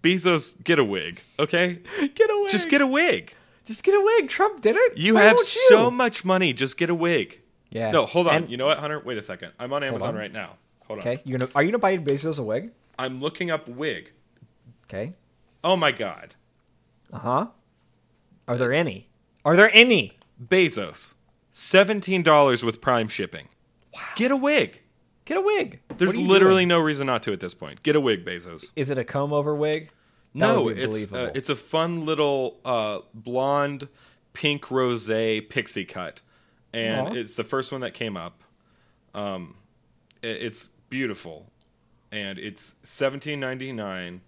[0.00, 1.74] Bezos, get a wig, okay?
[2.14, 2.50] Get a wig.
[2.50, 3.34] Just get a wig.
[3.64, 4.28] Just get a wig.
[4.28, 4.96] Trump did it.
[4.98, 5.66] You Why have won't you?
[5.68, 6.52] so much money.
[6.52, 7.40] Just get a wig.
[7.70, 7.90] Yeah.
[7.90, 8.34] No, hold on.
[8.34, 9.00] And- you know what, Hunter?
[9.00, 9.52] Wait a second.
[9.58, 10.14] I'm on Amazon on.
[10.16, 10.56] right now.
[10.86, 11.06] Hold on.
[11.06, 11.22] Okay.
[11.24, 12.70] You gonna are you gonna buy Bezos a wig?
[12.98, 14.12] I'm looking up wig.
[14.86, 15.14] Okay.
[15.62, 16.34] Oh my god.
[17.12, 17.46] Uh huh.
[18.46, 19.08] Are there any?
[19.44, 20.18] Are there any?
[20.42, 21.14] Bezos.
[21.52, 23.48] $17 with prime shipping.
[23.94, 24.00] Wow.
[24.16, 24.82] Get a wig.
[25.24, 25.80] Get a wig.
[25.96, 26.68] There's are literally doing?
[26.68, 27.82] no reason not to at this point.
[27.82, 28.72] Get a wig, Bezos.
[28.76, 29.90] Is it a comb over wig?
[30.34, 33.88] No, it's uh, it's a fun little uh, blonde,
[34.32, 36.20] pink rose pixie cut,
[36.72, 37.12] and Aw.
[37.14, 38.42] it's the first one that came up.
[39.14, 39.54] Um,
[40.22, 41.50] it- it's beautiful,
[42.10, 44.22] and it's seventeen ninety nine.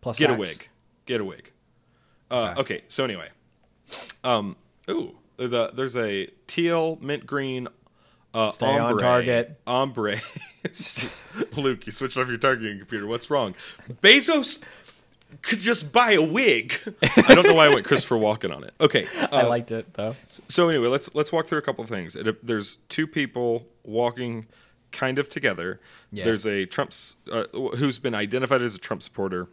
[0.00, 0.68] Plus Get a wig.
[1.04, 1.52] Get a wig.
[2.30, 2.60] Uh, Okay.
[2.60, 2.82] okay.
[2.88, 3.28] So anyway,
[4.24, 4.56] um,
[4.88, 7.68] ooh, there's a there's a teal mint green.
[8.32, 9.60] Uh, Stay on target.
[9.66, 10.16] Ombre.
[11.56, 13.06] Luke, you switched off your targeting computer.
[13.06, 13.54] What's wrong?
[14.00, 14.62] Bezos
[15.42, 16.72] could just buy a wig.
[17.26, 18.72] I don't know why I went Christopher Walken on it.
[18.80, 19.06] Okay.
[19.32, 20.14] I uh, liked it though.
[20.48, 22.16] so anyway, let's let's walk through a couple of things.
[22.16, 24.46] It, there's two people walking
[24.92, 25.80] kind of together.
[26.10, 26.24] Yeah.
[26.24, 29.48] There's a Trump's uh, who's been identified as a Trump supporter,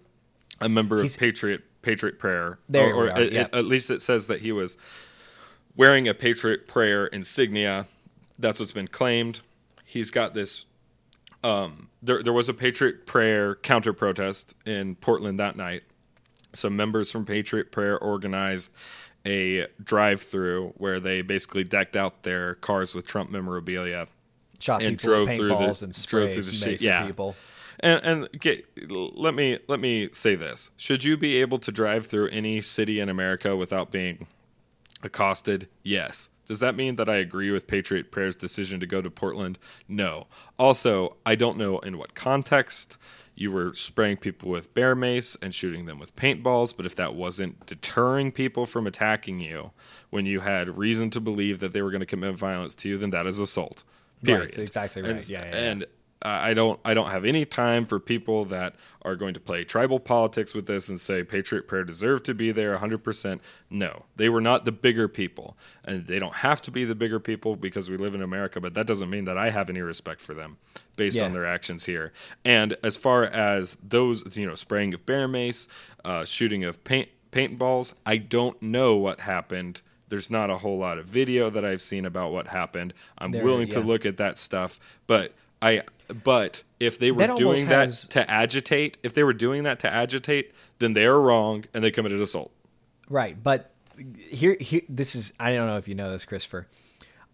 [0.61, 3.47] a member He's- of Patriot Patriot Prayer, There or, we or are, at, yeah.
[3.53, 4.77] at least it says that he was
[5.75, 7.85] wearing a Patriot Prayer insignia.
[8.39, 9.41] That's what's been claimed.
[9.83, 10.65] He's got this.
[11.43, 15.83] Um, there, there was a Patriot Prayer counter protest in Portland that night
[16.57, 18.73] some members from Patriot Prayer organized
[19.25, 24.07] a drive-through where they basically decked out their cars with Trump memorabilia
[24.59, 27.05] Shot and drove through the- and drove through the shit, yeah.
[27.05, 27.35] people.
[27.79, 28.27] and and
[28.89, 32.99] let me let me say this: should you be able to drive through any city
[32.99, 34.25] in America without being
[35.03, 35.67] accosted?
[35.83, 36.31] Yes.
[36.45, 39.59] Does that mean that I agree with Patriot Prayer's decision to go to Portland?
[39.87, 40.27] No.
[40.57, 42.97] Also, I don't know in what context
[43.35, 47.13] you were spraying people with bear mace and shooting them with paintballs, but if that
[47.13, 49.71] wasn't deterring people from attacking you
[50.09, 52.97] when you had reason to believe that they were going to commit violence to you,
[52.97, 53.83] then that is assault.
[54.23, 54.57] Right, Period.
[54.57, 55.11] exactly right.
[55.11, 55.71] And, Yeah, yeah, yeah.
[55.71, 55.85] and
[56.23, 59.99] I don't I don't have any time for people that are going to play tribal
[59.99, 63.39] politics with this and say Patriot Prayer deserved to be there 100%.
[63.69, 67.19] No, they were not the bigger people, and they don't have to be the bigger
[67.19, 68.59] people because we live in America.
[68.59, 70.57] But that doesn't mean that I have any respect for them
[70.95, 71.25] based Yeah.
[71.25, 72.11] on their actions here.
[72.43, 75.67] And as far as those, you know, spraying of bear mace,
[76.03, 79.81] uh, shooting of paint paintballs, I don't know what happened.
[80.09, 82.93] There's not a whole lot of video that I've seen about what happened.
[83.19, 85.83] I'm There- willing to look at that stuff, but I
[86.23, 89.79] but if they were That doing that has- to agitate, if they were doing that
[89.79, 92.51] to agitate, then they are wrong and they committed assault.
[93.09, 93.71] Right, but
[94.17, 95.33] here, here, this is.
[95.39, 96.67] I don't know if you know this, Christopher.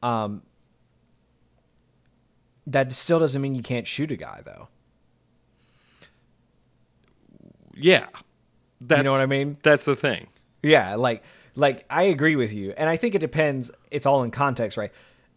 [0.01, 0.43] Um,
[2.67, 4.69] that still doesn't mean you can't shoot a guy, though.
[7.75, 8.07] Yeah.
[8.79, 9.57] That's, you know what I mean?
[9.63, 10.27] That's the thing.
[10.61, 11.23] Yeah, like,
[11.55, 13.71] like I agree with you, and I think it depends.
[13.91, 14.91] It's all in context, right?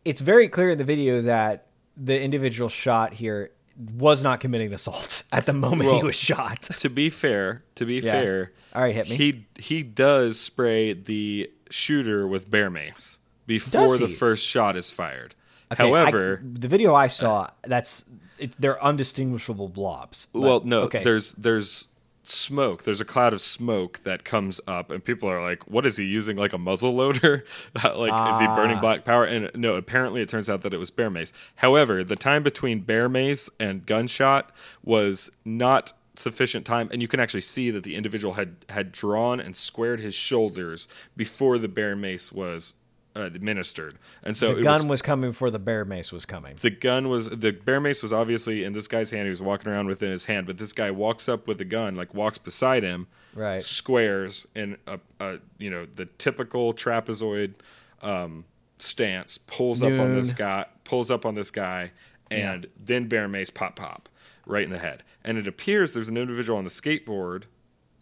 [0.05, 1.66] It's very clear in the video that
[1.97, 3.51] the individual shot here
[3.99, 6.63] was not committing assault at the moment he was shot.
[6.79, 8.13] To be fair, to be Yeah.
[8.13, 9.17] fair, All right, hit me.
[9.17, 15.35] He he does spray the shooter with bear mace before the first shot is fired.
[15.73, 20.29] Okay, I- However, the video I saw, that's it, they're undistinguishable blobs.
[20.33, 21.03] But- well, no, okay.
[21.03, 21.89] there's there's
[22.29, 22.83] smoke.
[22.83, 26.05] There's a cloud of smoke that comes up, and people are like, "What is he
[26.05, 26.37] using?
[26.37, 27.45] Like a muzzle loader?
[27.97, 28.81] like is he burning Ah.
[28.81, 31.33] black power?" And no, apparently it turns out that it was bear mace.
[31.57, 34.51] However, the time between bear mace and gunshot
[34.85, 39.39] was not sufficient time and you can actually see that the individual had had drawn
[39.39, 42.86] and squared his shoulders before the bear mace was uh,
[43.23, 46.57] administered and so the gun was was, coming before the bear mace was coming.
[46.61, 49.25] the gun was the bear mace was obviously in this guy's hand.
[49.25, 51.97] He was walking around within his hand, but this guy walks up with the gun,
[51.97, 53.61] like walks beside him, Right.
[53.61, 57.53] Squares in a, a you know the typical trapezoid
[58.01, 58.47] um,
[58.79, 61.93] stance, pulls up on this guy, pulls up on this guy,
[62.31, 64.09] and then bear mace pop pop
[64.47, 65.03] right in the head.
[65.23, 67.45] And it appears there's an individual on the skateboard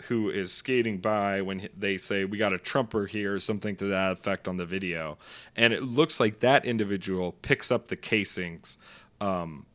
[0.09, 3.87] who is skating by when they say we got a trumper here or something to
[3.87, 5.17] that effect on the video
[5.57, 8.77] and it looks like that individual picks up the casings
[9.21, 9.67] um,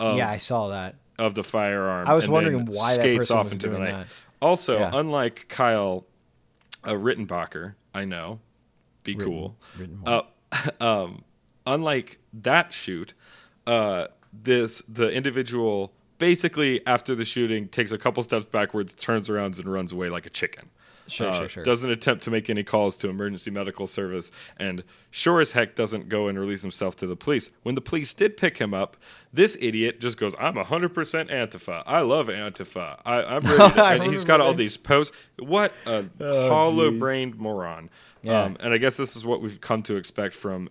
[0.00, 0.94] of, yeah, I saw that.
[1.18, 4.14] of the firearm I was and wondering why that skates off into the night that.
[4.40, 4.90] also Yeah.
[4.94, 6.06] unlike kyle
[6.84, 8.38] uh, rittenbacher i know
[9.04, 9.56] be cool
[10.06, 10.22] uh,
[10.80, 11.24] um,
[11.66, 13.14] unlike that shoot
[13.66, 19.58] uh, this the individual basically after the shooting takes a couple steps backwards turns around
[19.58, 20.70] and runs away like a chicken.
[21.06, 21.62] Sure, Uh, sure, sure.
[21.64, 26.10] doesn't attempt to make any calls to emergency medical service and sure as heck doesn't
[26.10, 27.50] go and release himself to the police.
[27.62, 28.98] When the police did pick him up
[29.32, 30.92] this idiot just goes i'm 100%
[31.30, 31.82] antifa.
[31.86, 33.00] I love antifa.
[33.06, 35.16] I, ready to, and he's got all these posts.
[35.38, 37.88] What a Oh, hollow-brained moron.
[38.22, 38.42] Yeah.
[38.42, 40.68] um, and i guess this is what we've come to expect from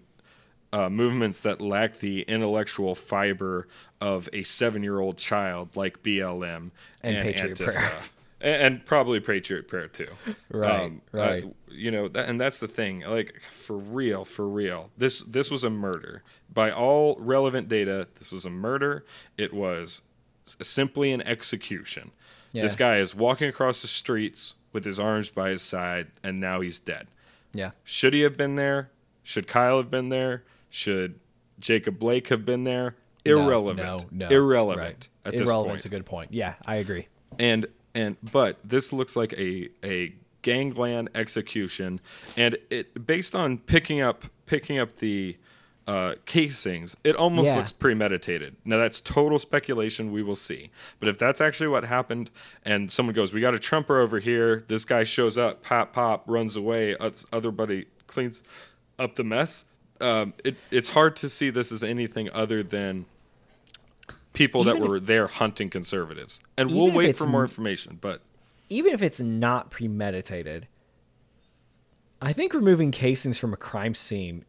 [0.74, 3.68] uh, movements that lack the intellectual fiber
[4.02, 7.66] of a seven-year-old child like BLM And Patriot Antifa.
[7.66, 8.00] Prayer.
[8.42, 10.08] and, and probably Patriot Prayer too.
[10.50, 11.44] Right, uh, right.
[11.70, 13.02] you know, that, and that's the thing.
[13.02, 14.92] Like for real, for real.
[14.98, 18.08] This this was a murder by all relevant data.
[18.16, 19.06] This was a murder.
[19.38, 20.04] It was
[20.46, 22.12] simply an execution.
[22.54, 26.62] This guy is walking across the streets with his arms by his side, and now
[26.62, 27.08] he's dead.
[27.54, 27.72] Yeah.
[27.84, 28.90] Should he have been there?
[29.24, 30.44] Should Kyle have been there?
[30.70, 31.20] Should
[31.60, 32.96] Jacob Blake have been there?
[33.26, 34.06] No, Irrelevant.
[34.12, 34.36] No, no.
[34.36, 35.10] Irrelevant Right.
[35.26, 35.86] at this Irrelevant's point.
[35.86, 36.34] a good point.
[36.34, 37.08] Yeah, I agree.
[37.40, 42.00] and and but this looks like a a gangland execution
[42.38, 45.36] and it based on picking up picking up the
[45.88, 47.58] uh, casings it almost Yeah.
[47.58, 52.30] looks premeditated now that's total speculation we will see but if that's actually what happened
[52.64, 56.24] and someone goes we got a trumper over here this guy shows up pop pop
[56.28, 56.96] runs away
[57.34, 58.44] other buddy cleans
[59.00, 59.66] up the mess
[60.02, 63.06] um, it, it's hard to see this as anything other than
[64.34, 68.22] people that Even if- were there hunting conservatives and we'll wait for more information but
[68.70, 70.68] Even if it's not premeditated,
[72.22, 74.44] I think removing casings from a crime scene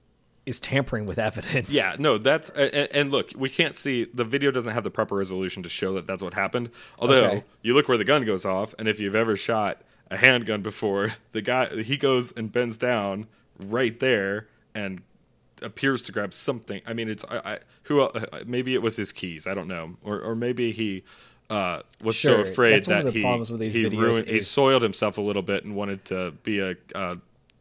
[0.46, 1.74] is tampering with evidence.
[1.74, 5.14] Yeah, no, that's and, and look, we can't see the video doesn't have the proper
[5.16, 6.70] resolution to show that that's what happened.
[6.98, 7.44] Although Okay.
[7.62, 11.12] you look where the gun goes off, and if you've ever shot a handgun before,
[11.32, 13.26] the guy he goes and bends down
[13.58, 15.02] right there and
[15.62, 16.80] appears to grab something.
[16.86, 18.12] I mean, it's I, I who el-
[18.46, 19.46] maybe it was his keys.
[19.46, 21.04] I don't know, or or maybe he.
[21.50, 24.82] Uh, was Sure, so afraid that's that the he with these he ruined he soiled
[24.82, 27.14] himself a little bit and wanted to be a uh,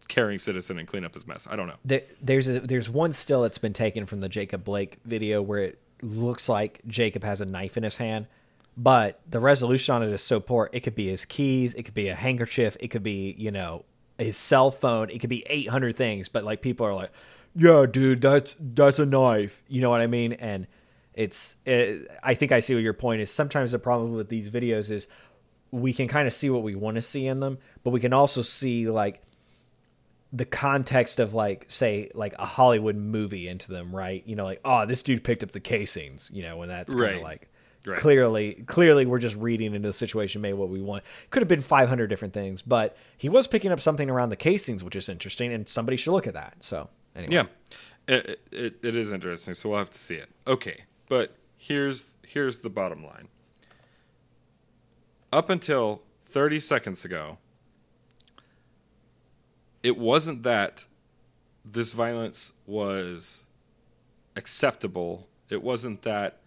[0.10, 1.48] caring citizen and clean up his mess.
[1.50, 1.76] I don't know.
[1.86, 5.60] There, there's a there's one still that's been taken from the Jacob Blake video where
[5.60, 8.28] it looks like Jacob has a knife in his hand,
[8.76, 10.70] but the resolution on it is so poor.
[10.74, 13.86] It could be his keys, it could be a handkerchief, it could be you know
[14.18, 16.30] his cell phone, it could be 800 things.
[16.30, 17.12] But like people are like,
[17.58, 19.64] yeah, dude, that's that's a knife.
[19.68, 20.34] You know what I mean?
[20.34, 20.68] And
[21.14, 23.32] it's it, I think I see what your point is.
[23.32, 25.08] Sometimes the problem with these videos is
[25.72, 28.14] we can kind of see what we want to see in them, but we can
[28.14, 29.22] also see like
[30.34, 34.22] the context of like say like a Hollywood movie into them, right?
[34.28, 37.06] You know, like oh, this dude picked up the casings, you know, and that's kind
[37.08, 37.24] of Right.
[37.24, 37.50] like
[37.86, 37.98] Right.
[37.98, 41.04] clearly clearly we're just reading into the situation, made what we want.
[41.30, 44.84] Could have been 500 different things, but he was picking up something around the casings,
[44.84, 46.56] which is interesting, and somebody should look at that.
[46.60, 47.34] So anyway,
[48.08, 49.54] Yeah, it, it, it is interesting.
[49.54, 50.30] So we'll have to see it.
[50.46, 53.28] Okay, but here's here's the bottom line.
[55.34, 57.38] Up until 30 seconds ago,
[59.84, 60.86] it wasn't that
[61.66, 63.48] this violence was
[64.36, 65.28] acceptable.
[65.50, 66.40] It wasn't that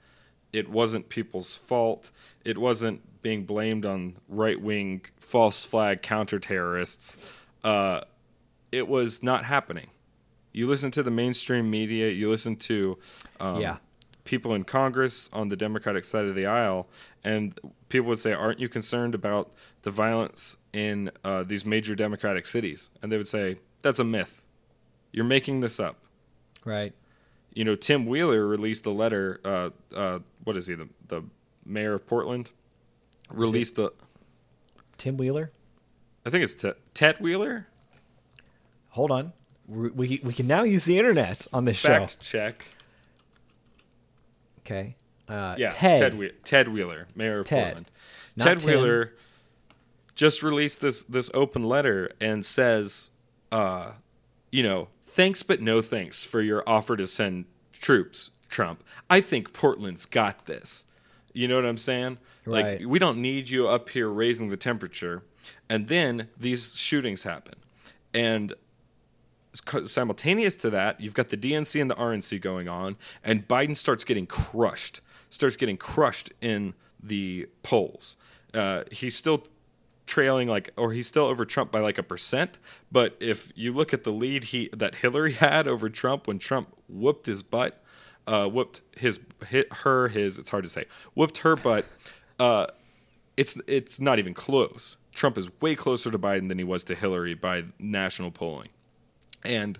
[0.53, 2.11] it wasn't people's fault.
[2.45, 7.19] It wasn't being blamed on right wing false flag counter terrorists.
[7.63, 8.01] Uh,
[8.73, 9.89] it was not happening.
[10.53, 12.99] You listen to the mainstream media, you listen to
[13.39, 13.77] um, Yeah.
[14.25, 16.89] people in Congress on the Democratic side of the aisle,
[17.25, 17.59] and
[17.89, 22.91] people would say, Aren't you concerned about the violence in uh, these major Democratic cities?
[23.03, 24.45] And they would say, That's a myth.
[25.13, 25.97] You're making this up
[26.65, 26.93] right.
[27.53, 29.41] you know, Tim Wheeler released a letter.
[29.45, 31.23] Uh, uh, what is he, the, the
[31.65, 32.51] mayor of Portland?
[33.33, 33.93] Released the.
[34.99, 35.51] Tim Wheeler,
[36.27, 37.67] I think it's Ted, Ted Wheeler.
[38.91, 39.33] hold on,
[39.71, 41.89] we we, we can now use the internet on this show.
[42.01, 42.65] Fact check.
[44.61, 44.95] Okay,
[45.29, 46.01] uh, Yeah, Ted.
[46.01, 47.65] Ted Whe- Ted Wheeler, mayor of Ted.
[47.65, 47.91] Portland.
[48.37, 48.71] Not Ted Tim.
[48.71, 49.13] Wheeler
[50.15, 53.11] just released this this open letter and says,
[53.51, 53.93] uh,
[54.51, 58.85] you know, thanks but no thanks for your offer to send troops, Trump.
[59.09, 60.87] I think Portland's got this.
[61.33, 62.19] You know what I'm saying?
[62.45, 62.81] Right.
[62.81, 65.23] Like we don't need you up here raising the temperature.
[65.69, 67.55] And then these shootings happen.
[68.13, 68.53] And
[69.53, 74.05] simultaneous to that, you've got the DNC and the RNC going on, and Biden starts
[74.05, 78.17] getting crushed, starts getting crushed in the polls.
[78.55, 79.45] Uh, he's still
[80.07, 82.59] trailing like, or he's still over Trump by like a percent.
[82.91, 86.75] But if you look at the lead he that Hillary had over Trump when Trump
[86.89, 87.83] whooped his butt,
[88.27, 90.85] uh, whooped his hit her his it's hard to say
[91.15, 91.87] whooped her butt.
[92.39, 92.67] Uh,
[93.37, 94.97] it's it's not even close.
[95.15, 98.69] Trump is way closer to Biden than he was to Hillary by national polling.
[99.45, 99.79] And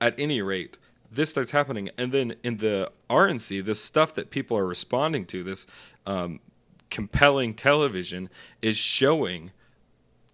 [0.00, 0.78] at any rate,
[1.10, 1.90] this starts happening.
[1.96, 5.66] And then in the RNC, this stuff that people are responding to, this
[6.06, 6.40] um,
[6.90, 8.28] compelling television,
[8.62, 9.52] is showing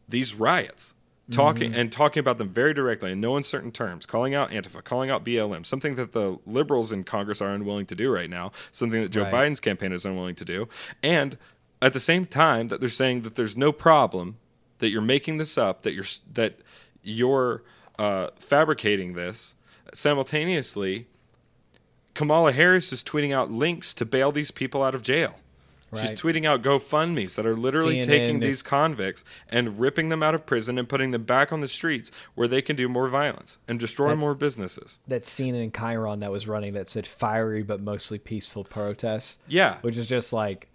[0.08, 0.94] these riots.
[1.30, 5.08] Talking and talking about them very directly in no uncertain terms, calling out Antifa, calling
[5.08, 9.00] out BLM, something that the liberals in Congress are unwilling to do right now, something
[9.00, 9.32] that Joe Right.
[9.32, 10.68] Biden's campaign is unwilling to do,
[11.02, 11.38] and
[11.80, 14.36] at the same time that they're saying that there's no problem,
[14.80, 16.58] that you're making this up, that you're that
[17.02, 17.62] you're
[17.98, 19.56] uh, fabricating this.
[19.92, 21.06] Simultaneously,
[22.14, 25.36] Kamala Harris is tweeting out links to bail these people out of jail.
[25.96, 30.24] She's tweeting out GoFundMe's that are literally CNN taking is- these convicts and ripping them
[30.24, 33.06] out of prison and putting them back on the streets where they can do more
[33.06, 34.98] violence and destroy That's- more businesses.
[35.06, 39.38] that CNN chyron that was running that said fiery but mostly peaceful protests.
[39.46, 39.76] Yeah.
[39.82, 40.66] Which is just like,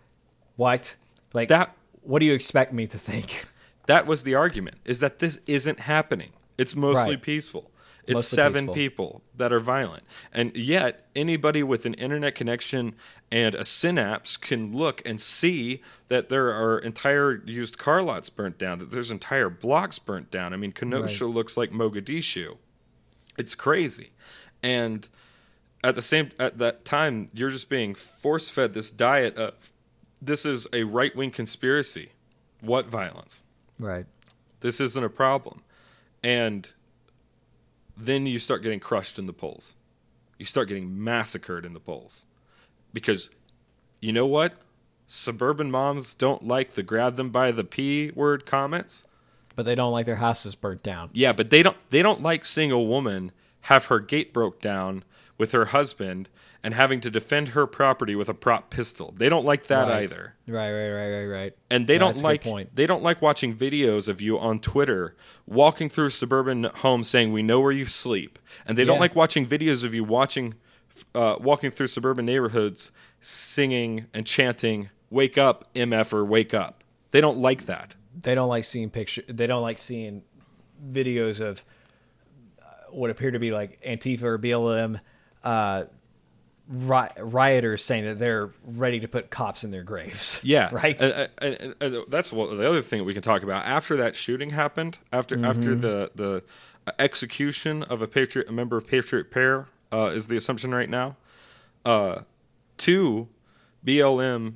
[0.56, 0.96] what?
[1.34, 3.46] Like That- What do you expect me to think?
[3.88, 6.30] That was the argument: is that this isn't happening.
[6.60, 7.22] It's mostly Right.
[7.22, 7.72] peaceful.
[8.04, 8.74] It's Mostly seven peaceful.
[8.74, 10.04] people that are violent.
[10.34, 12.96] And yet, anybody with an internet connection
[13.32, 18.58] and a synapse can look and see that there are entire used car lots burnt
[18.58, 20.54] down, that there's entire blocks burnt down.
[20.54, 22.58] I mean, Kenosha looks like Mogadishu.
[23.38, 24.10] It's crazy.
[24.64, 25.08] And
[25.84, 29.72] at the same at that time, you're just being force fed this diet of
[30.22, 32.10] this is a right wing conspiracy.
[32.62, 33.44] What violence?
[33.78, 34.08] Right.
[34.62, 35.62] This isn't a problem.
[36.24, 36.72] And
[37.96, 39.76] then you start getting crushed in the polls.
[40.38, 42.26] You start getting massacred in the polls.
[42.94, 43.30] Because
[44.00, 44.54] you know what?
[45.08, 49.08] Suburban moms don't like the grab them by the P word comments.
[49.56, 51.10] But they don't like their houses burnt down.
[51.14, 55.04] Yeah, but they don't they don't like seeing a woman have her gate broke down
[55.40, 56.30] with her husband
[56.62, 59.14] and having to defend her property with a prop pistol.
[59.18, 60.04] They don't like that Right.
[60.04, 60.36] either.
[60.46, 61.54] Right, right, right, right, right.
[61.72, 64.38] And they No, don't that's a good like they don't like watching videos of you
[64.38, 65.16] on Twitter
[65.48, 68.38] walking through suburban homes saying we know where you sleep.
[68.68, 70.56] And they don't like watching videos of you watching
[71.16, 76.84] uh, walking through suburban neighborhoods singing and chanting wake up MF or wake up.
[77.12, 77.96] They don't like that.
[78.22, 79.24] They don't like seeing picture.
[79.30, 80.24] They don't like seeing
[80.92, 81.64] videos of
[82.62, 85.00] uh, what appear to be like Antifa or BLM
[85.44, 85.86] uh,
[86.70, 90.42] ri- rioters saying that they're ready to put cops in their graves.
[90.44, 91.02] Yeah, right.
[91.02, 93.66] And, and- and- that's what the other thing we can talk about.
[93.66, 95.82] After that shooting happened, after after Mm-hmm.
[95.82, 96.44] the the
[96.98, 101.16] execution of a patriot, a member of Patriot Prayer uh, is the assumption right now.
[101.86, 102.22] Uh,
[102.78, 103.28] two
[103.86, 104.56] BLM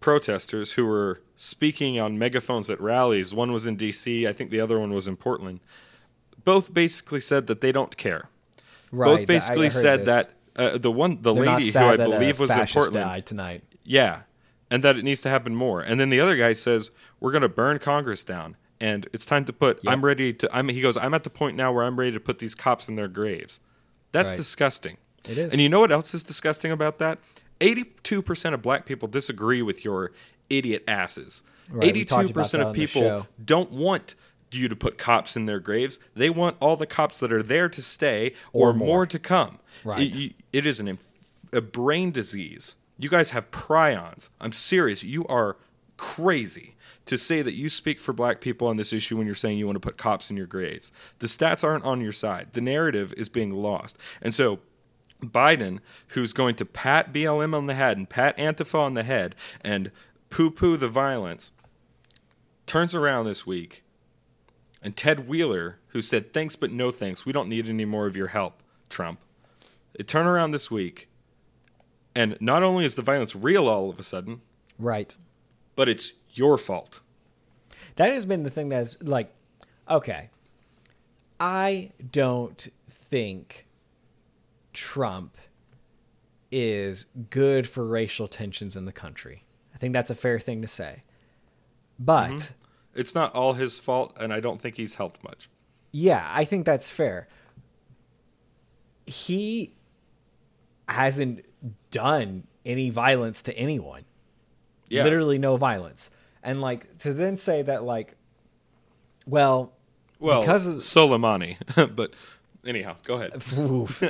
[0.00, 3.32] protesters who were speaking on megaphones at rallies.
[3.34, 4.26] One was in D.C.
[4.26, 5.60] I think the other one was in Portland.
[6.44, 8.28] Both basically said that they don't care.
[8.96, 9.18] Right.
[9.18, 10.26] Both basically said this.
[10.56, 13.26] that uh, the one the They're lady who I believe was in Portland.
[13.26, 13.62] tonight.
[13.84, 14.22] Yeah,
[14.70, 15.80] and that it needs to happen more.
[15.80, 16.90] And then the other guy says,
[17.20, 19.82] "We're going to burn Congress down, and it's time to put.
[19.84, 19.92] Yep.
[19.92, 20.48] I'm ready to.
[20.56, 22.88] I'm." He goes, "I'm at the point now where I'm ready to put these cops
[22.88, 23.60] in their graves."
[24.12, 24.36] That's Right.
[24.38, 24.96] disgusting.
[25.28, 25.52] It is.
[25.52, 27.18] And you know what else is disgusting about that?
[27.60, 30.12] Eighty-two percent of black people disagree with your
[30.50, 31.42] idiot asses.
[31.68, 34.14] Right, 82% of people don't want
[34.56, 35.98] you to put cops in their graves.
[36.14, 38.86] They want all the cops that are there to stay or, Or more.
[38.88, 39.06] more.
[39.06, 39.58] to come.
[39.84, 40.14] Right.
[40.16, 40.98] It- it is an
[41.52, 42.76] a brain disease.
[42.98, 44.30] You guys have prions.
[44.40, 45.04] I'm serious.
[45.04, 45.56] You are
[45.96, 49.58] crazy to say that you speak for black people on this issue when you're saying
[49.58, 50.92] you want to put cops in your graves.
[51.20, 52.48] The stats aren't on your side.
[52.52, 53.96] The narrative is being lost.
[54.20, 54.58] And so
[55.22, 55.78] Biden,
[56.08, 59.92] who's going to pat BLM on the head and pat Antifa on the head and
[60.30, 61.52] poo poo the violence,
[62.66, 63.82] turns around this week.
[64.86, 67.26] And Ted Wheeler, who said, Thanks, but no thanks.
[67.26, 69.18] We don't need any more of your help, Trump.
[69.98, 71.08] They turn around this week.
[72.14, 74.42] And not only is the violence real all of a sudden,
[74.78, 75.16] Right.
[75.74, 77.00] but it's your fault.
[77.96, 79.34] That has been the thing that's like,
[79.90, 80.30] okay,
[81.40, 83.66] I don't think
[84.72, 85.36] Trump
[86.52, 89.42] is good for racial tensions in the country.
[89.74, 91.02] I think that's a fair thing to say.
[91.98, 92.65] But mm-hmm.
[92.96, 95.48] It's not all his fault, and I don't think he's helped much.
[95.92, 97.28] yeah, I think that's fair.
[99.06, 99.74] He
[100.88, 101.44] hasn't
[101.90, 104.04] done any violence to anyone.
[104.88, 105.04] Yeah.
[105.04, 106.10] Literally no violence.
[106.42, 108.14] And like to then say that like
[109.26, 109.72] well
[110.18, 111.56] Well, because of Soleimani.
[111.96, 112.12] but
[112.64, 113.34] anyhow, go ahead.
[113.58, 114.00] Oof.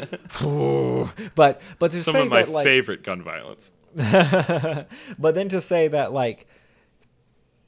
[1.34, 3.72] But but to Some say of my that like favorite gun violence.
[5.18, 6.47] but then to say that like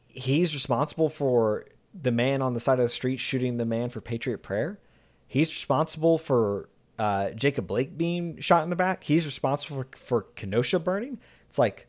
[0.08, 4.00] he's responsible for the man on the side of the street shooting the man for
[4.00, 4.78] patriot prayer.
[5.26, 9.04] He's responsible for uh, jacob blake being shot in the back.
[9.04, 11.18] He's responsible for, for kenosha burning.
[11.46, 11.86] It's like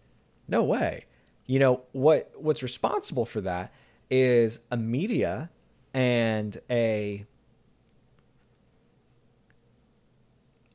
[0.47, 1.05] no way.
[1.45, 3.73] You know what what's responsible for that
[4.09, 5.49] is a media
[5.93, 7.25] and a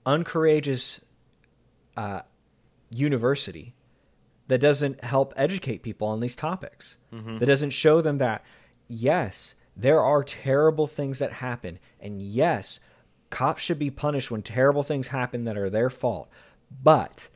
[0.07, 1.05] uncourageous
[1.97, 2.21] uh,
[2.91, 3.75] university
[4.49, 6.99] that doesn't help educate people on these topics.
[7.13, 7.39] Mm-hmm.
[7.39, 8.45] That doesn't show them that,
[8.89, 11.79] yes, there are terrible things that happen.
[12.01, 12.81] And yes,
[13.31, 16.29] cops should be punished when terrible things happen that are their fault.
[16.83, 17.29] But,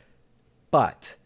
[0.70, 1.16] but,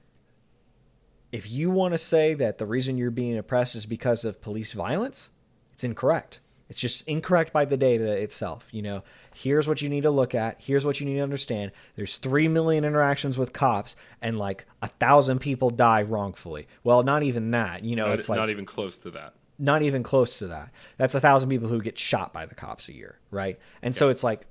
[1.33, 4.75] if you want to say that the reason you're being oppressed is because of police
[4.75, 5.31] violence,
[5.73, 6.41] it's incorrect.
[6.73, 8.67] It's just incorrect by the data itself.
[8.73, 9.03] You know,
[9.35, 10.57] here's what you need to look at.
[10.59, 11.71] Here's what you need to understand.
[11.97, 16.67] There's three million interactions with cops, and like a thousand people die wrongfully.
[16.83, 17.85] Well, not even that.
[17.85, 19.35] You know, Not, it's like not even close to that.
[19.59, 20.71] not even close to that.
[20.97, 23.59] That's a thousand people who get shot by the cops a year, right?
[23.83, 24.47] And so it's like,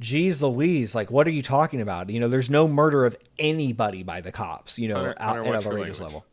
[0.00, 2.10] geez, Louise, like, what are you talking about?
[2.10, 4.76] You know, there's no murder of anybody by the cops.
[4.76, 6.24] You know, Hunter- out Hunter, at watch a your outrageous language.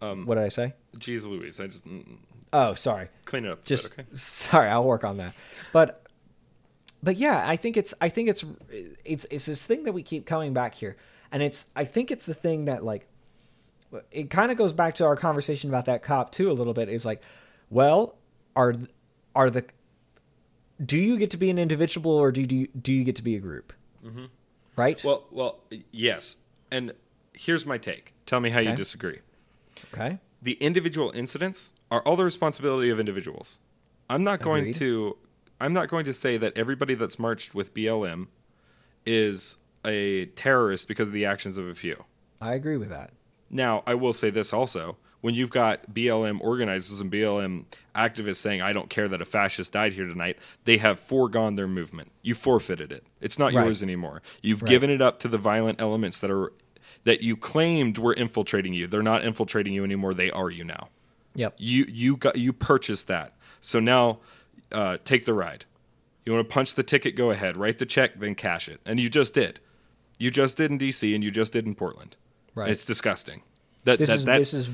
[0.00, 0.24] level.
[0.26, 0.74] what did I say?
[0.96, 1.60] Jeez Louise.
[1.60, 2.18] I just mm,
[2.52, 3.08] Oh, sorry.
[3.24, 3.64] clean it up.
[3.64, 4.16] Just bit, okay?
[4.16, 5.34] sorry, I'll work on that.
[5.72, 6.04] But
[7.02, 8.44] but yeah, I think it's I think it's
[9.04, 10.96] it's it's this thing that we keep coming back here,
[11.30, 13.06] and it's I think it's the thing that like
[14.10, 16.88] it kind of goes back to our conversation about that cop too a little bit.
[16.88, 17.22] Is like,
[17.70, 18.16] well,
[18.56, 18.74] are
[19.34, 19.64] are the
[20.84, 23.36] do you get to be an individual or do you do you get to be
[23.36, 23.72] a group?
[24.04, 24.26] Mm-hmm.
[24.76, 25.02] Right.
[25.04, 25.58] Well, well,
[25.90, 26.36] yes.
[26.70, 26.92] And
[27.32, 28.14] here's my take.
[28.26, 28.70] Tell me how Okay.
[28.70, 29.18] you disagree.
[29.92, 30.18] Okay.
[30.40, 33.60] The individual incidents are all the responsibility of individuals.
[34.10, 35.16] I'm not going to
[35.60, 38.28] I'm not going to say that everybody that's marched with BLM
[39.04, 42.04] is a terrorist because of the actions of a few.
[42.40, 43.10] I agree with that.
[43.50, 44.96] Now, I will say this also.
[45.20, 47.64] When you've got BLM organizers and BLM
[47.96, 51.66] activists saying, I don't care that a fascist died here tonight, they have foregone their
[51.66, 52.12] movement.
[52.22, 53.04] You forfeited it.
[53.20, 53.64] It's not Right.
[53.64, 54.22] yours anymore.
[54.42, 54.68] You've Right.
[54.68, 56.52] given it up to the violent elements that are
[57.04, 58.86] that you claimed were infiltrating you.
[58.86, 60.14] They're not infiltrating you anymore.
[60.14, 60.88] They are you now.
[61.34, 61.54] Yep.
[61.58, 63.34] You you got you purchased that.
[63.60, 64.18] So now
[64.72, 65.64] uh, take the ride.
[66.24, 67.16] You want to punch the ticket?
[67.16, 67.56] Go ahead.
[67.56, 68.80] Write the check, then cash it.
[68.84, 69.60] And you just did.
[70.18, 72.16] You just did in DC, and you just did in Portland.
[72.54, 72.68] Right.
[72.70, 73.42] It's disgusting.
[73.84, 74.70] That This that, is that this is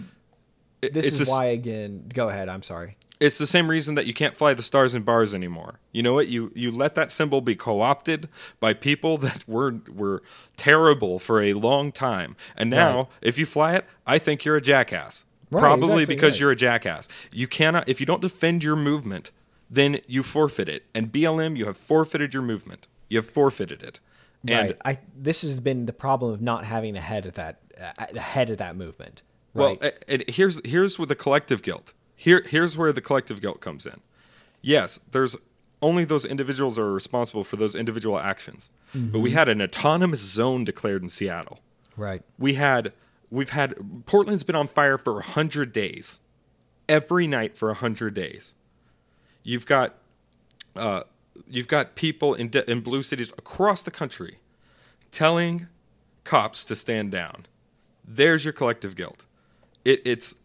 [0.81, 2.11] this it's is why again.
[2.13, 2.49] Go ahead.
[2.49, 2.97] I'm sorry.
[3.21, 5.79] It's the same reason that you can't fly the stars in bars anymore.
[5.93, 6.29] You know what?
[6.29, 8.29] You you let that symbol be co-opted
[8.61, 10.23] by people that were were
[10.57, 13.07] terrible for a long time, and now Right.
[13.23, 15.25] if you fly it, I think you're a jackass.
[15.51, 16.41] Right, Probably exactly, because right.
[16.41, 17.09] you're a jackass.
[17.33, 19.31] You cannot if you don't defend your movement,
[19.71, 20.85] then you forfeit it.
[20.95, 22.89] And BLM, you have forfeited your movement.
[23.09, 24.01] You have forfeited it.
[24.49, 24.77] And right.
[24.85, 28.51] I this has been the problem of not having a head of that uh, head
[28.51, 29.23] of that movement.
[29.55, 31.95] Well, a- and here's here's where the collective guilt.
[32.17, 34.01] Here here's where the collective guilt comes in.
[34.63, 35.37] Yes, there's
[35.83, 38.71] only those individuals are responsible for those individual actions.
[38.95, 41.61] But we had an autonomous zone declared in Seattle.
[41.97, 42.23] right.
[42.39, 42.93] We had
[43.31, 43.75] we've had
[44.07, 46.21] Portland's been on fire for 100 days.
[46.89, 48.55] Every night for 100 days.
[49.43, 49.95] You've got
[50.77, 51.03] uh,
[51.49, 54.39] you've got people in de- in blue cities across the country
[55.11, 55.69] telling
[56.25, 57.47] cops to stand down.
[58.07, 59.27] There's your collective guilt.
[59.85, 60.37] It, it's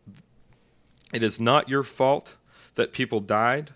[1.13, 2.37] it is not your fault
[2.75, 3.71] that people died.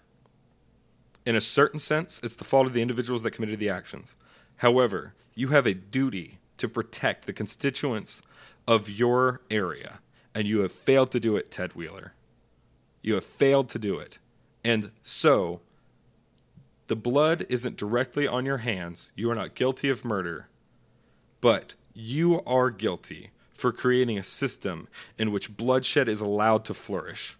[1.26, 4.16] In a certain sense, it's the fault of the individuals that committed the actions.
[4.58, 8.22] However, you have a duty to protect the constituents
[8.68, 10.00] of your area,
[10.36, 12.14] and you have failed to do it, Ted Wheeler.
[13.02, 14.20] You have failed to do it.
[14.64, 15.62] And so,
[16.88, 19.12] the blood isn't directly on your hands.
[19.16, 20.48] You are not guilty of murder,
[21.42, 24.88] but you are guilty for creating a system
[25.18, 27.38] in which bloodshed is allowed to flourish.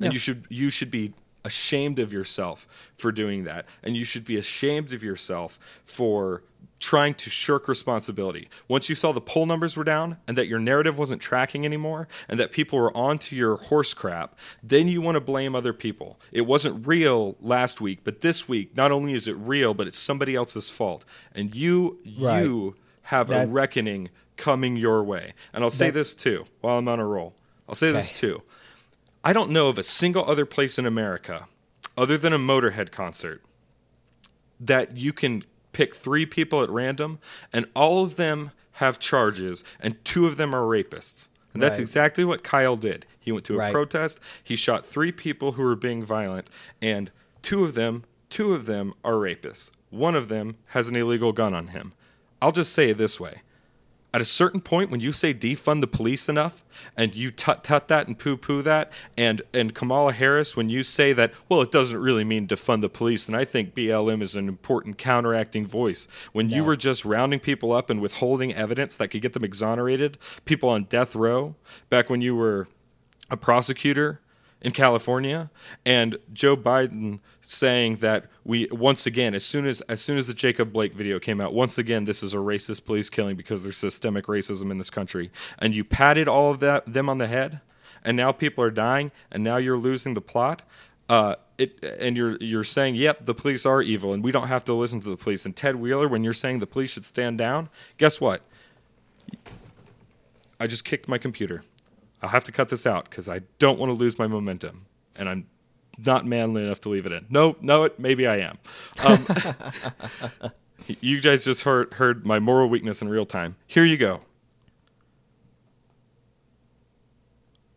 [0.00, 0.12] And Yeah.
[0.12, 1.12] you should you should be
[1.44, 3.66] ashamed of yourself for doing that.
[3.82, 6.42] And you should be ashamed of yourself for
[6.78, 8.48] trying to shirk responsibility.
[8.68, 12.06] Once you saw the poll numbers were down and that your narrative wasn't tracking anymore
[12.28, 16.20] and that people were onto your horse crap, then you want to blame other people.
[16.32, 19.98] It wasn't real last week, but this week, not only is it real, but it's
[19.98, 21.04] somebody else's fault.
[21.34, 22.42] And you Right.
[22.42, 25.32] you have a reckoning coming your way.
[25.52, 27.34] And I'll say That- this too while I'm on a roll.
[27.68, 28.42] I'll say this too.
[29.24, 31.48] I don't know of a single other place in America,
[31.96, 33.42] other than a Motorhead concert,
[34.60, 37.18] that you can pick three people at random
[37.52, 41.28] and all of them have charges and two of them are rapists.
[41.52, 41.82] And that's Right.
[41.82, 43.06] exactly what Kyle did.
[43.18, 43.72] He went to a Right.
[43.72, 46.48] protest, he shot three people who were being violent,
[46.80, 47.10] and
[47.42, 49.70] two of them, two of them are rapists.
[49.90, 51.92] One of them has an illegal gun on him.
[52.40, 53.42] I'll just say it this way
[54.16, 56.64] at a certain point when you say defund the police enough
[56.96, 60.82] and you tut tut that and poo poo that and and Kamala Harris when you
[60.82, 64.34] say that well it doesn't really mean defund the police and I think BLM is
[64.34, 66.08] an important counteracting voice.
[66.32, 70.16] When you were just rounding people up and withholding evidence that could get them exonerated
[70.46, 71.54] people on death row
[71.90, 72.68] back when you were
[73.30, 74.22] a prosecutor
[74.66, 75.48] in California
[75.84, 80.34] and Joe Biden saying that we once again as soon as as soon as the
[80.34, 83.76] Jacob Blake video came out once again this is a racist police killing because there's
[83.76, 85.30] systemic racism in this country.
[85.60, 87.60] And you patted all of that them on the head
[88.02, 90.62] and now people are dying and now you're losing the plot.
[91.08, 94.64] Uh, it and you're you're saying yep the police are evil and we don't have
[94.64, 95.46] to listen to the police.
[95.46, 98.42] And Ted Wheeler when you're saying the police should stand down guess what?
[100.58, 101.62] I just kicked my computer
[102.22, 104.86] I'll have to cut this out because I don't want to lose my momentum,
[105.18, 105.46] and I'm
[106.04, 107.26] not manly enough to leave it in.
[107.30, 108.58] No, no, it maybe I am.
[109.04, 109.26] Um,
[111.00, 113.56] you guys just heard heard my moral weakness in real time.
[113.66, 114.20] Here you go.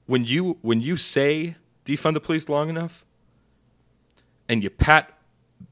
[0.06, 3.06] When you when you say defund the police long enough,
[4.48, 5.18] and you pat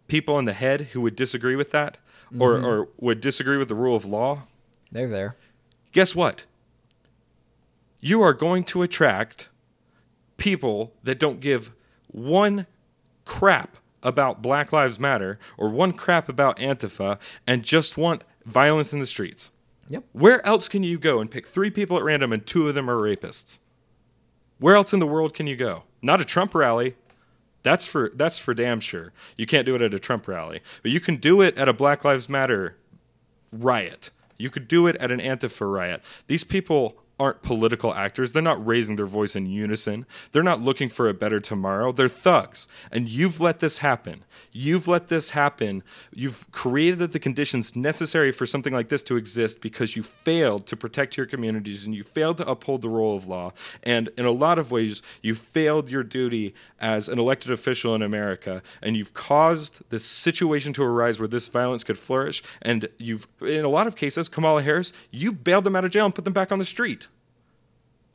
[0.07, 1.97] people on the head who would disagree with that,
[2.39, 4.43] or or would disagree with the rule of law,
[4.91, 5.35] They're there.
[5.91, 6.45] guess what?
[7.99, 9.49] You are going to attract
[10.37, 11.73] people that don't give
[12.07, 12.67] one
[13.25, 18.99] crap about Black Lives Matter or one crap about Antifa and just want violence in
[18.99, 19.51] the streets.
[19.89, 20.03] Yep.
[20.13, 22.89] Where else can you go and pick three people at random and two of them
[22.89, 23.59] are rapists?
[24.59, 25.83] Where else in the world can you go?
[26.01, 26.95] Not a Trump rally.
[27.63, 29.11] That's for that's for damn sure.
[29.35, 31.73] You can't do it at a Trump rally, but you can do it at a
[31.73, 32.77] Black Lives Matter
[33.51, 34.11] riot.
[34.37, 36.01] You could do it at an Antifa riot.
[36.27, 38.33] These people aren't political actors.
[38.33, 40.05] They're not raising their voice in unison.
[40.31, 41.91] They're not looking for a better tomorrow.
[41.91, 42.67] They're thugs.
[42.91, 44.23] And you've let this happen.
[44.51, 45.83] You've let this happen.
[46.13, 50.77] You've created the conditions necessary for something like this to exist because you failed to
[50.77, 53.51] protect your communities and you failed to uphold the rule of law.
[53.83, 58.03] And in a lot of ways, you failed your duty as an elected official in
[58.03, 58.61] America.
[58.81, 62.43] And you've caused this situation to arise where this violence could flourish.
[62.61, 66.05] And you've, in a lot of cases, Kamala Harris, you bailed them out of jail
[66.05, 67.06] and put them back on the street.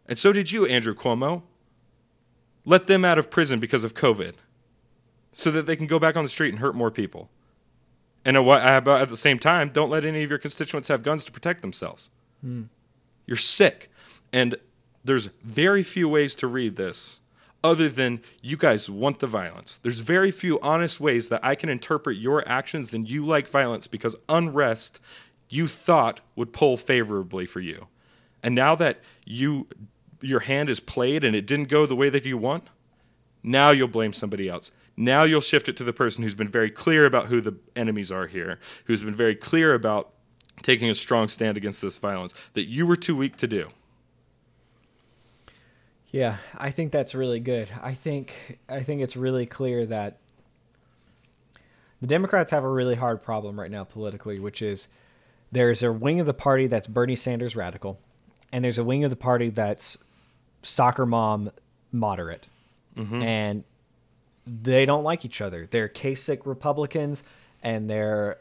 [0.07, 1.42] And so did you, Andrew Cuomo.
[2.64, 4.34] Let them out of prison because of COVID
[5.32, 7.28] so that they can go back on the street and hurt more people.
[8.24, 11.61] And at the same time, don't let any of your constituents have guns to protect
[11.61, 12.11] themselves.
[12.40, 12.64] Hmm.
[13.26, 13.90] You're sick.
[14.32, 14.57] And
[15.05, 17.20] there's very few ways to read this
[17.64, 19.78] other than you guys want the violence.
[19.78, 23.86] There's very few honest ways that I can interpret your actions than you like violence
[23.86, 25.00] because unrest
[25.48, 27.88] you thought would pull favorably for you.
[28.42, 29.68] And now that you
[30.23, 32.64] your hand is played and it didn't go the way that you want,
[33.43, 34.73] now you'll blame somebody else.
[34.97, 38.12] Now you'll shift it to the person who's been very clear about who the enemies
[38.12, 40.12] are here, who's been very clear about
[40.62, 43.70] taking a strong stand against this violence that you were too weak to do.
[46.11, 47.70] Yeah, I think that's really good.
[47.83, 50.18] I think I think it's really clear that
[52.03, 54.89] the Democrats have a really hard problem right now politically, which is
[55.51, 57.99] there's a wing of the party that's Bernie Sanders radical,
[58.53, 59.97] and there's a wing of the party that's
[60.62, 61.50] soccer mom
[61.92, 62.48] moderate,
[62.96, 63.22] mm-hmm.
[63.22, 63.64] and
[64.46, 65.66] they don't like each other.
[65.70, 67.22] They're Kasich Republicans
[67.62, 68.38] and they're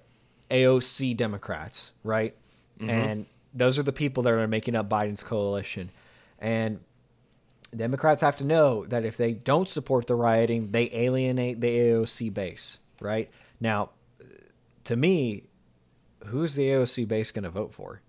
[0.49, 2.35] AOC Democrats, right?
[2.79, 2.89] Mm-hmm.
[2.89, 5.89] And those are the people that are making up Biden's coalition.
[6.39, 6.79] And
[7.75, 12.33] Democrats have to know that if they don't support the rioting, they alienate the AOC
[12.33, 13.29] base, right?
[13.59, 13.91] Now,
[14.85, 15.43] to me,
[16.25, 18.01] who's the AOC base going to vote for?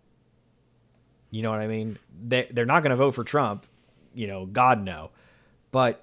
[1.30, 1.98] You know what I mean?
[2.26, 3.66] They, they're not going to vote for Trump
[4.14, 5.10] you know, God no.
[5.70, 6.02] But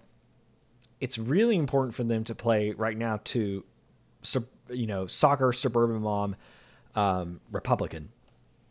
[1.00, 3.64] it's really important for them to play right now to,
[4.70, 6.36] you know, soccer suburban mom,
[6.96, 8.10] um, Republican,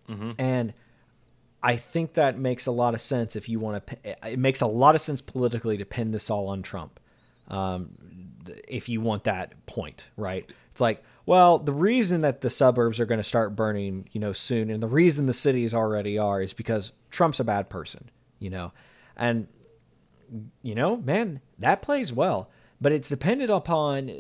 [0.08, 0.30] mm-hmm.
[0.38, 0.74] and
[1.62, 3.96] I think that makes a lot of sense if you want to.
[4.30, 7.00] It makes a lot of sense politically to pin this all on Trump,
[7.48, 7.90] um,
[8.68, 10.48] if you want that point, right?
[10.70, 14.32] It's like, well, the reason that the suburbs are going to start burning, you know,
[14.32, 18.50] soon, and the reason the cities already are, is because Trump's a bad person, you
[18.50, 18.72] know,
[19.18, 19.48] and,
[20.62, 22.50] you know, man, that plays well.
[22.80, 24.10] But it's dependent upon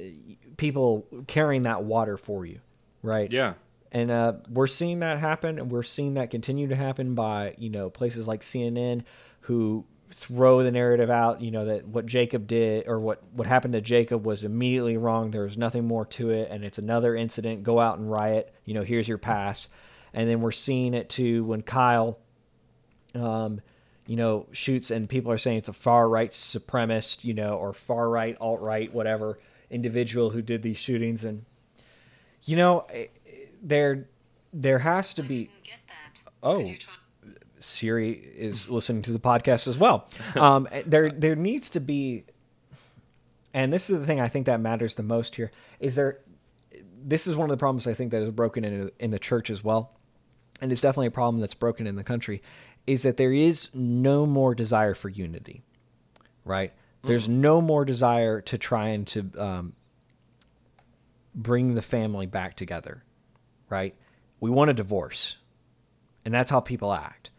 [0.56, 2.60] people carrying that water for you,
[3.02, 3.32] right?
[3.32, 3.54] Yeah.
[3.92, 7.70] And uh, we're seeing that happen, and we're seeing that continue to happen by, you
[7.70, 9.04] know, places like CNN
[9.42, 13.74] who throw the narrative out, you know, that what Jacob did or what, what happened
[13.74, 15.30] to Jacob was immediately wrong.
[15.30, 17.62] There was nothing more to it, and it's another incident.
[17.62, 18.52] Go out and riot.
[18.64, 19.68] You know, here's your pass.
[20.12, 22.18] And then we're seeing it too when Kyle
[23.14, 23.60] um,
[24.08, 27.74] you know, shoots and people are saying it's a far right supremacist, you know, or
[27.74, 29.38] far right, alt right, whatever
[29.68, 31.24] individual who did these shootings.
[31.24, 31.44] And,
[32.44, 32.86] you know,
[33.62, 34.08] there,
[34.50, 35.50] there has to be.
[36.42, 36.64] Oh,
[37.58, 40.08] Siri is listening to the podcast as well.
[40.36, 42.24] Um, there, there needs to be,
[43.52, 46.20] and this is the thing I think that matters the most here is there.
[47.04, 49.50] This is one of the problems I think that is broken in in the church
[49.50, 49.92] as well,
[50.60, 52.42] and it's definitely a problem that's broken in the country
[52.88, 55.62] is that there is no more desire for unity,
[56.46, 56.72] right?
[57.02, 57.34] There's mm.
[57.34, 59.72] no more desire to try and to um,
[61.34, 63.04] bring the family back together,
[63.68, 63.94] right?
[64.40, 65.36] We want a divorce,
[66.24, 67.30] and that's how people act.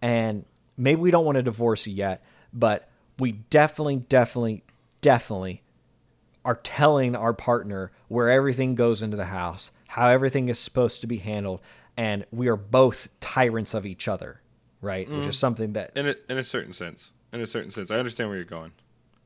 [0.00, 0.46] And
[0.76, 2.88] maybe we don't want a divorce yet, but
[3.18, 4.62] we definitely, definitely,
[5.00, 5.64] definitely
[6.44, 11.08] are telling our partner where everything goes into the house, how everything is supposed to
[11.08, 11.60] be handled,
[11.96, 14.41] and we are both tyrants of each other
[14.82, 15.08] right?
[15.08, 15.18] Mm.
[15.18, 15.40] Which is mm.
[15.40, 18.36] something that, in a, in a certain sense, in a certain sense, I understand where
[18.36, 18.72] you're going.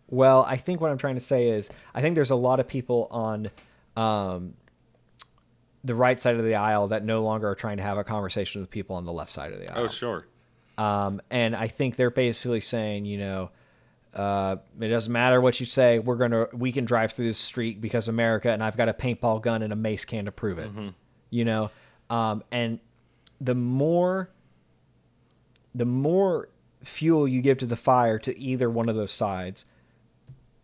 [0.08, 2.68] Well, I think what I'm trying to say is, I think there's a lot of
[2.68, 3.50] people on
[3.96, 4.54] um,
[5.82, 8.60] the right side of the aisle that no longer are trying to have a conversation
[8.60, 9.84] with people on the left side of the aisle.
[9.84, 10.26] Oh, sure.
[10.78, 13.50] Um, and I think they're basically saying, you know,
[14.14, 15.98] uh, it doesn't matter what you say.
[15.98, 19.42] We're gonna we can drive through this street because America, and I've got a paintball
[19.42, 20.70] gun and a mace can to prove it.
[20.70, 20.88] Mm-hmm.
[21.30, 21.70] You know,
[22.08, 22.80] um, and
[23.40, 24.30] the more
[25.76, 26.48] the more
[26.82, 29.64] fuel you give to the fire to either one of those sides,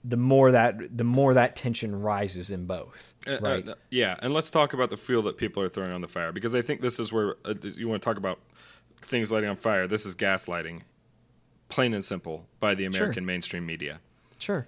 [0.05, 3.15] the more that the more that tension rises in both.
[3.27, 3.69] Uh, uh, Right.
[3.69, 6.33] uh, yeah, and let's talk about the fuel that people are throwing on the fire
[6.33, 8.41] because I think this is where uh, you want to talk about
[8.97, 9.87] things lighting on fire.
[9.87, 10.83] This is gaslighting,
[11.69, 14.01] plain and simple, by the American mainstream media.
[14.39, 14.67] Sure.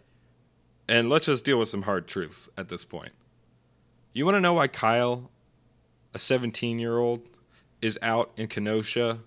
[0.89, 3.13] And let's just deal with some hard truths at this point.
[4.13, 5.31] You want to know why Kyle,
[6.13, 7.23] a 17 year old,
[7.81, 9.21] is out in Kenosha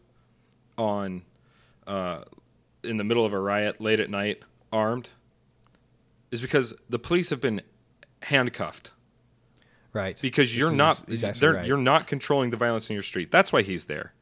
[0.78, 1.24] on
[1.86, 2.22] uh,
[2.84, 5.10] in the middle of a riot late at night, armed?
[6.32, 7.62] Is because the police have been
[8.24, 8.92] handcuffed
[9.94, 10.20] Right.
[10.22, 11.66] because you're not exactly right.
[11.66, 13.32] you're not controlling the violence in your street.
[13.32, 14.14] That's why he's there.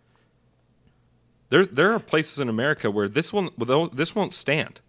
[1.49, 3.49] There's there are places in America where this will
[3.89, 4.82] this won't stand.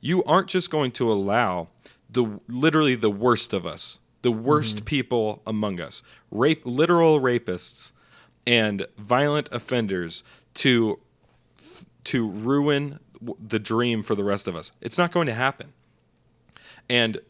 [0.00, 1.68] You aren't just going to allow
[2.08, 4.84] the literally the worst of us, the worst Mm-hmm.
[4.86, 7.92] people among us, rape literal rapists
[8.46, 11.00] and violent offenders to
[12.04, 14.72] to ruin the dream for the rest of us.
[14.80, 15.72] It's not going to happen.
[16.88, 17.20] And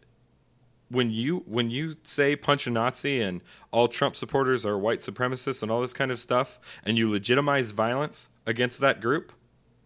[0.89, 3.41] when you when you say punch a Nazi and
[3.71, 7.71] all Trump supporters are white supremacists and all this kind of stuff, and you legitimize
[7.71, 9.33] violence against that group,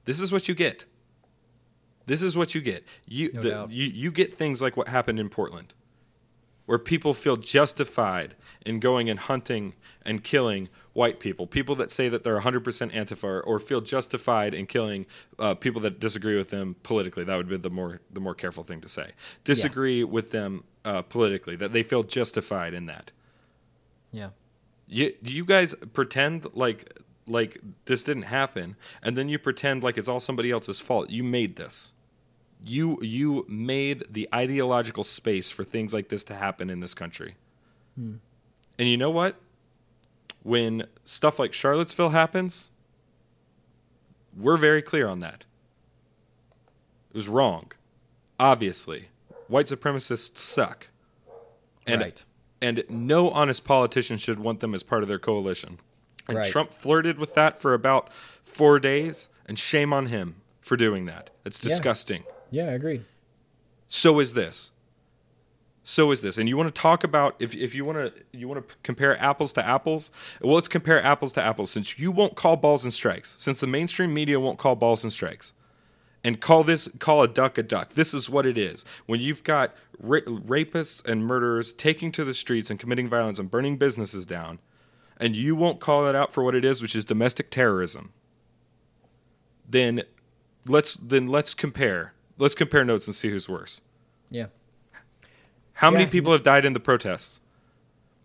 [0.05, 0.87] this is what you get.
[2.07, 2.85] This is what you get.
[3.07, 5.74] You No the, you you get things like what happened in Portland,
[6.66, 9.74] where people feel justified in going and hunting
[10.05, 14.55] and killing white people, people that say that they're 100% Antifa, or, or feel justified
[14.55, 15.05] in killing
[15.38, 17.24] uh, people that disagree with them politically.
[17.24, 19.11] That would be the more the more careful thing to say.
[19.45, 23.12] Disagree with them uh, politically, that they feel justified in that.
[24.11, 24.30] yeah.
[24.86, 30.09] You you guys pretend like like this didn't happen, and then you pretend like it's
[30.09, 31.11] all somebody else's fault.
[31.11, 31.95] You made this.
[32.64, 37.34] You you made the ideological space for things like this to happen in this country.
[38.78, 39.36] And you know what?
[40.45, 42.70] When stuff like Charlottesville happens,
[44.36, 45.47] we're very clear on that.
[47.11, 47.72] It was wrong.
[48.38, 49.09] Obviously,
[49.49, 50.88] white supremacists suck.
[51.86, 52.24] And right.
[52.62, 55.78] and no honest politician should want them as part of their coalition.
[56.28, 56.47] And Right.
[56.47, 61.30] Trump flirted with that for about four days, and shame on him for doing that.
[61.45, 61.68] It's Yeah.
[61.70, 62.24] disgusting.
[62.51, 63.05] Yeah, agreed.
[63.86, 64.70] So is this.
[65.87, 66.39] So is this.
[66.39, 69.20] And you want to talk about if, if you want to you want to compare
[69.22, 70.11] apples to apples?
[70.41, 71.70] Well, let's compare apples to apples.
[71.70, 75.12] Since you won't call balls and strikes, since the mainstream media won't call balls and
[75.12, 75.53] strikes,
[76.24, 77.91] and call this call a duck a duck.
[77.91, 78.87] This is what it is.
[79.05, 83.51] When you've got ra- rapists and murderers taking to the streets and committing violence and
[83.51, 84.61] burning businesses down,
[85.18, 88.14] and you won't call that out for what it is, which is domestic terrorism.
[89.68, 90.03] Then
[90.64, 92.14] let's then let's compare.
[92.39, 93.82] Let's compare notes and see who's worse.
[94.30, 94.47] Yeah.
[95.74, 97.40] How many people have died in the protests?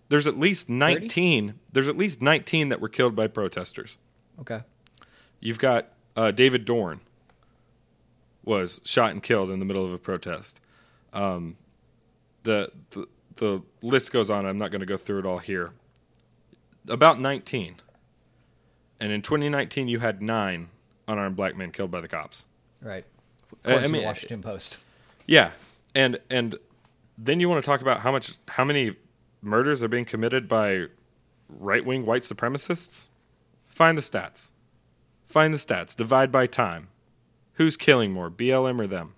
[0.10, 1.56] There's at least 19.
[1.72, 3.98] There's at least 19 that were killed by protesters.
[4.40, 4.62] Okay.
[5.40, 7.02] You've got uh, David Dorn
[8.44, 10.62] was shot and killed in the middle of a protest.
[11.14, 11.58] Um,
[12.44, 14.46] the, the the list goes on.
[14.46, 15.72] I'm not going to go through it all here.
[16.90, 17.76] About 19,
[19.00, 20.70] and in 2019 you had nine
[21.08, 22.48] unarmed black men killed by the cops.
[22.82, 23.06] Right.
[23.64, 24.78] I- I According to mean, the Washington Post.
[25.28, 25.52] Yeah,
[25.96, 26.56] and and
[27.22, 28.96] then you want to talk about how much how many
[29.42, 30.86] murders are being committed by
[31.50, 33.10] right wing white supremacists?
[33.68, 34.52] Find the stats.
[35.26, 35.96] Find the stats.
[35.96, 36.88] Divide by time.
[37.54, 39.16] Who's killing more, BLM or them?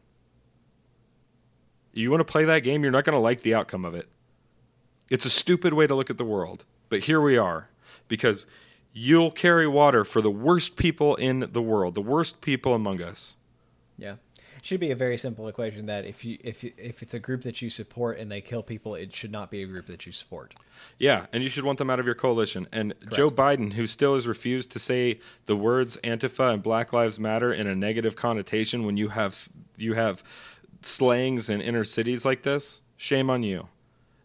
[1.93, 2.81] You want to play that game?
[2.81, 4.07] You're not going to like the outcome of it.
[5.09, 7.69] It's a stupid way to look at the world, but here we are
[8.07, 8.47] because
[8.93, 13.37] you'll carry water for the worst people in the world, the worst people among us.
[13.97, 14.15] Yeah.
[14.61, 17.19] It should be a very simple equation that if you if you, if it's a
[17.19, 20.05] group that you support and they kill people, it should not be a group that
[20.05, 20.53] you support.
[20.99, 22.67] Yeah, and you should want them out of your coalition.
[22.71, 27.19] And Joe Biden, who still has refused to say the words Antifa and Black Lives
[27.19, 29.35] Matter in a negative connotation when you have
[29.77, 30.21] you have
[30.83, 33.67] slangs in inner cities like this, shame on you.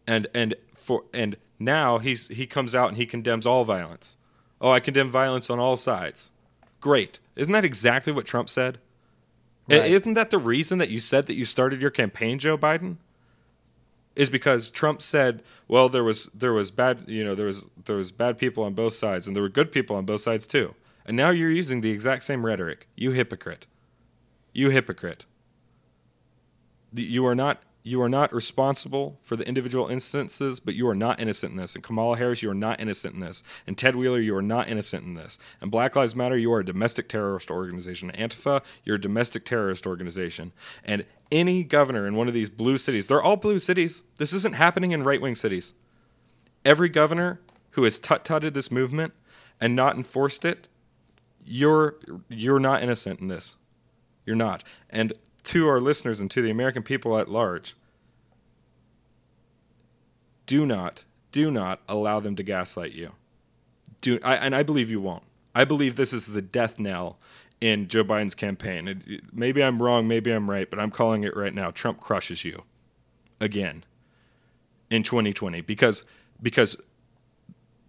[0.06, 4.18] And and for and now he's he comes out and he condemns all violence.
[4.60, 6.32] Oh, I condemn violence on all sides.
[6.82, 7.20] Great.
[7.36, 8.76] Isn't that exactly what Trump said?
[9.68, 9.90] Right.
[9.90, 12.96] Isn't that the reason that you said that you started your campaign, Joe Biden?
[14.16, 17.96] is because Trump said, "Well, there was there was bad, you know, there was there
[17.96, 20.74] was bad people on both sides, and there were good people on both sides too."
[21.04, 22.88] And now you're using the exact same rhetoric.
[22.96, 23.66] You hypocrite.
[24.52, 25.26] You hypocrite.
[26.92, 31.20] You are not you are not responsible for the individual instances, but you are not
[31.20, 31.76] innocent in this.
[31.76, 33.44] And Kamala Harris, you are not innocent in this.
[33.64, 35.38] And Ted Wheeler, you are not innocent in this.
[35.60, 38.10] And Black Lives Matter, you are a domestic terrorist organization.
[38.10, 40.50] Antifa, you're a domestic terrorist organization.
[40.84, 44.02] And any governor in one of these blue cities, they're all blue cities.
[44.16, 45.74] This isn't happening in right wing cities.
[46.64, 47.38] Every governor
[47.70, 49.12] who has tut tutted this movement
[49.60, 50.66] and not enforced it,
[51.44, 51.94] you're
[52.28, 53.54] you're not innocent in this.
[54.24, 54.64] You're not.
[54.90, 55.12] And
[55.46, 57.74] to our listeners and to the American people at large,
[60.46, 63.12] do not, do not allow them to gaslight you.
[64.00, 65.24] Do I, and I believe you won't.
[65.54, 67.18] I believe this is the death knell
[67.60, 68.88] in Joe Biden's campaign.
[68.88, 71.70] It- maybe I'm wrong, maybe I'm right, but I'm calling it right now.
[71.70, 72.62] Trump crushes you
[73.40, 73.84] again
[74.90, 76.04] in 2020 because
[76.42, 76.80] because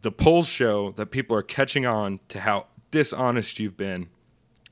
[0.01, 4.07] the polls show that people are catching on to how dishonest you've been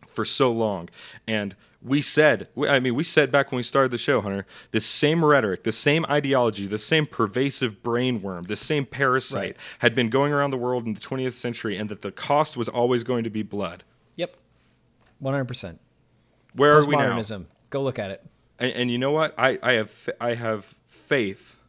[0.08, 0.90] for so long.
[1.28, 1.56] And
[1.86, 5.24] we said, I mean, we said back when we started the show, Hunter, this same
[5.24, 9.58] rhetoric, the same ideology, the same pervasive brainworm, the same parasite Right.
[9.80, 12.68] had been going around the world in the 20th century, and that the cost was
[12.68, 13.84] always going to be blood.
[14.16, 14.36] Yep.
[15.20, 15.80] One hundred percent.
[16.56, 17.22] Where are we now?
[17.70, 18.26] Go look at it.
[18.58, 19.36] And, and you know what?
[19.38, 21.60] I, I have I have faith.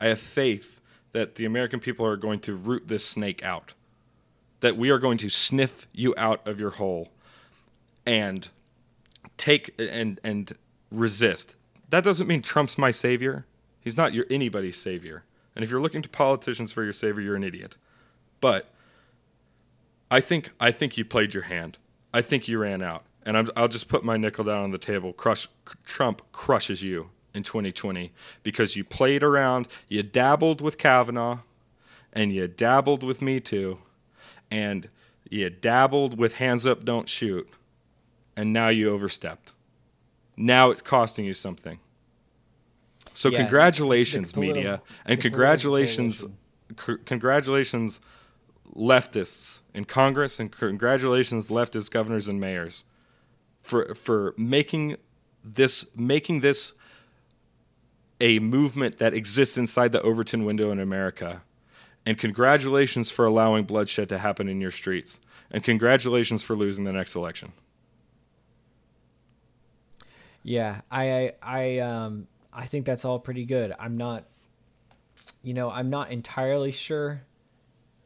[0.00, 0.80] I have faith
[1.12, 3.74] that the American people are going to root this snake out.
[4.60, 7.08] That we are going to sniff you out of your hole
[8.06, 8.48] and
[9.36, 10.52] take and and
[10.90, 11.56] resist.
[11.90, 13.46] That doesn't mean Trump's my savior.
[13.80, 15.24] He's not your anybody's savior.
[15.54, 17.76] And if you're looking to politicians for your savior, you're an idiot.
[18.40, 18.70] But
[20.10, 21.78] I think I think you played your hand.
[22.14, 24.78] I think you ran out, and I'm, I'll just put my nickel down on the
[24.78, 25.12] table.
[25.12, 25.48] Crush
[25.84, 28.12] Trump crushes you in 2020
[28.42, 31.38] because you played around, you dabbled with Kavanaugh,
[32.12, 33.78] and you dabbled with Me Too,
[34.50, 34.88] and
[35.30, 37.48] you dabbled with Hands Up, Don't Shoot,
[38.36, 39.52] and now you overstepped.
[40.36, 41.78] Now it's costing you something.
[43.14, 46.24] So Yeah, congratulations, the politi- media, and congratulations,
[46.78, 48.00] c- congratulations,
[48.74, 52.84] leftists in Congress, and congratulations, leftist governors and mayors,
[53.60, 54.96] for for making
[55.44, 56.72] this making this
[58.20, 61.42] a movement that exists inside the Overton window in America.
[62.06, 65.20] And congratulations for allowing bloodshed to happen in your streets.
[65.50, 67.52] And congratulations for losing the next election.
[70.42, 73.72] Yeah, I, I, I, um, I think that's all pretty good.
[73.78, 74.24] I'm not,
[75.42, 77.22] you know, I'm not entirely sure.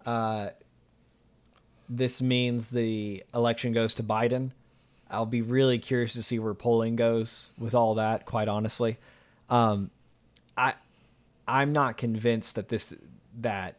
[0.05, 0.51] Uh,
[1.89, 4.51] this means the election goes to Biden.
[5.11, 8.27] I'll be really curious to see where polling goes with all that.
[8.27, 8.99] Quite honestly,
[9.49, 9.91] um,
[10.57, 10.75] I,
[11.47, 12.95] I'm not convinced that this
[13.39, 13.77] that.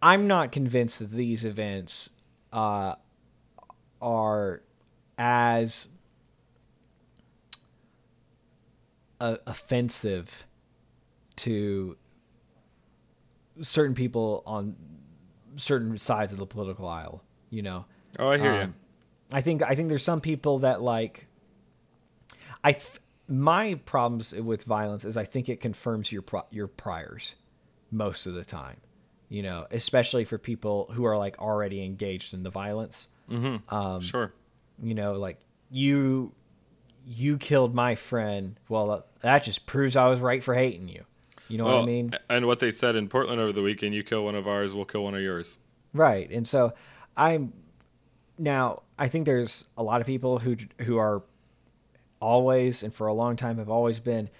[0.00, 2.22] I'm not convinced that these events
[2.52, 2.94] uh,
[4.00, 4.62] are
[5.16, 5.88] as
[9.22, 10.46] uh, offensive
[11.36, 11.96] to
[13.60, 14.74] certain people on
[15.56, 17.22] certain sides of the political aisle.
[17.50, 17.84] You know,
[18.18, 18.60] Oh, I hear you.
[18.62, 18.74] Um,
[19.32, 21.26] I think I think there's some people that like.
[22.64, 27.36] I th- my problems with violence is I think it confirms your pro- your priors
[27.90, 28.76] most of the time.
[29.28, 33.08] You know, especially for people who are like already engaged in the violence.
[33.68, 34.34] Um, sure.
[34.82, 35.38] You know, like
[35.70, 36.32] you
[37.06, 38.58] you killed my friend.
[38.68, 41.04] Well, that just proves I was right for hating you.
[41.48, 42.14] You know what I mean?
[42.30, 44.84] And what they said in Portland over the weekend you kill one of ours, we'll
[44.84, 45.58] kill one of yours.
[45.92, 46.30] Right.
[46.30, 46.72] And so
[47.16, 47.52] I'm
[48.38, 51.22] now I think there's a lot of people who who are
[52.20, 54.30] always and for a long time have always been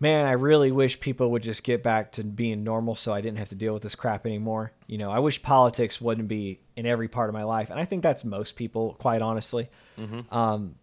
[0.00, 3.38] man, I really wish people would just get back to being normal so I didn't
[3.38, 4.72] have to deal with this crap anymore.
[4.86, 7.68] You know, I wish politics wouldn't be in every part of my life.
[7.68, 9.68] And I think that's most people, quite honestly.
[10.32, 10.76] Um,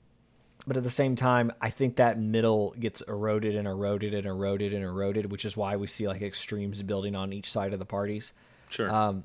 [0.68, 4.74] but at the same time, I think that middle gets eroded and eroded and eroded
[4.74, 7.86] and eroded, which is why we see like extremes building on each side of the
[7.86, 8.34] parties.
[8.70, 8.92] Sure.
[8.94, 9.24] Um,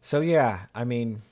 [0.00, 1.22] So yeah, I mean,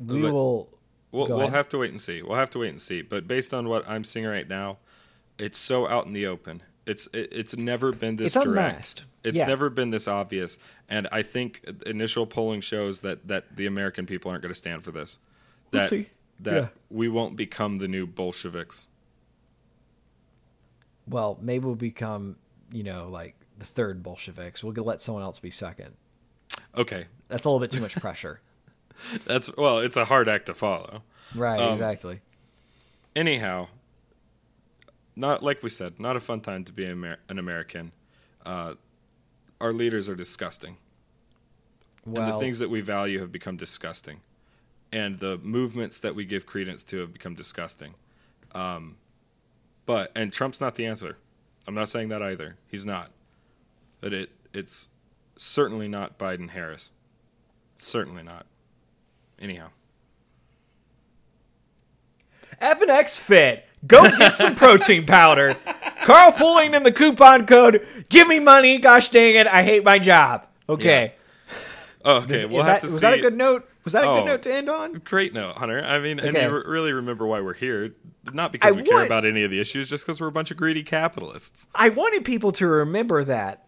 [0.00, 0.68] we But- will.
[1.12, 2.22] We'll, we'll have to wait and see.
[2.22, 3.02] We'll have to wait and see.
[3.02, 4.78] But based on what I'm seeing right now,
[5.38, 6.62] it's so out in the open.
[6.86, 8.70] It's it, it's never been this It's direct.
[8.70, 9.04] unmasked.
[9.22, 9.44] It's Yeah.
[9.46, 10.58] never been this obvious.
[10.88, 14.84] And I think initial polling shows that that the American people aren't going to stand
[14.84, 15.18] for this.
[15.70, 16.06] We'll see.
[16.42, 16.68] That Yeah.
[16.90, 18.88] we won't become the new Bolsheviks.
[21.06, 22.36] Well, maybe we'll become,
[22.70, 24.62] you know, like the third Bolsheviks.
[24.62, 25.94] We'll let someone else be second.
[26.76, 28.40] Okay, That's a little bit too much pressure.
[29.26, 31.02] that's well, it's a hard act to follow.
[31.34, 31.60] Right.
[31.60, 32.20] Um, exactly.
[33.16, 33.68] anyhow,
[35.16, 37.92] not like we said, not a fun time to be an, Amer- an American.
[38.44, 38.74] Uh,
[39.60, 40.76] our leaders are disgusting,
[42.04, 44.20] and the things that we value have become disgusting,
[44.92, 47.94] and the movements that we give credence to have become disgusting.
[48.54, 48.96] Um,
[49.86, 51.16] but and Trump's not the answer.
[51.66, 52.56] I'm not saying that either.
[52.68, 53.10] He's not.
[54.00, 54.88] But it it's
[55.36, 56.92] certainly not Biden Harris.
[57.76, 58.46] Certainly not.
[59.40, 59.68] Anyhow.
[62.60, 63.66] FNX Fit.
[63.86, 65.56] Go get some protein powder.
[66.04, 67.84] Carl Carlpooling in the coupon code.
[68.08, 68.78] Give me money.
[68.78, 69.46] Gosh dang it.
[69.48, 70.46] I hate my job.
[70.68, 71.14] Okay.
[72.04, 73.00] Oh, okay, Is- we'll is have that, to was see.
[73.00, 73.68] that a good note?
[73.84, 74.18] Was that a Oh.
[74.20, 74.92] good note to end on?
[74.94, 75.82] Great note, Hunter.
[75.84, 76.46] I mean, and Okay.
[76.46, 77.94] you re- really remember why we're here.
[78.32, 80.50] Not because I we care about any of the issues, just because we're a bunch
[80.52, 81.66] of greedy capitalists.
[81.74, 83.66] I wanted people to remember that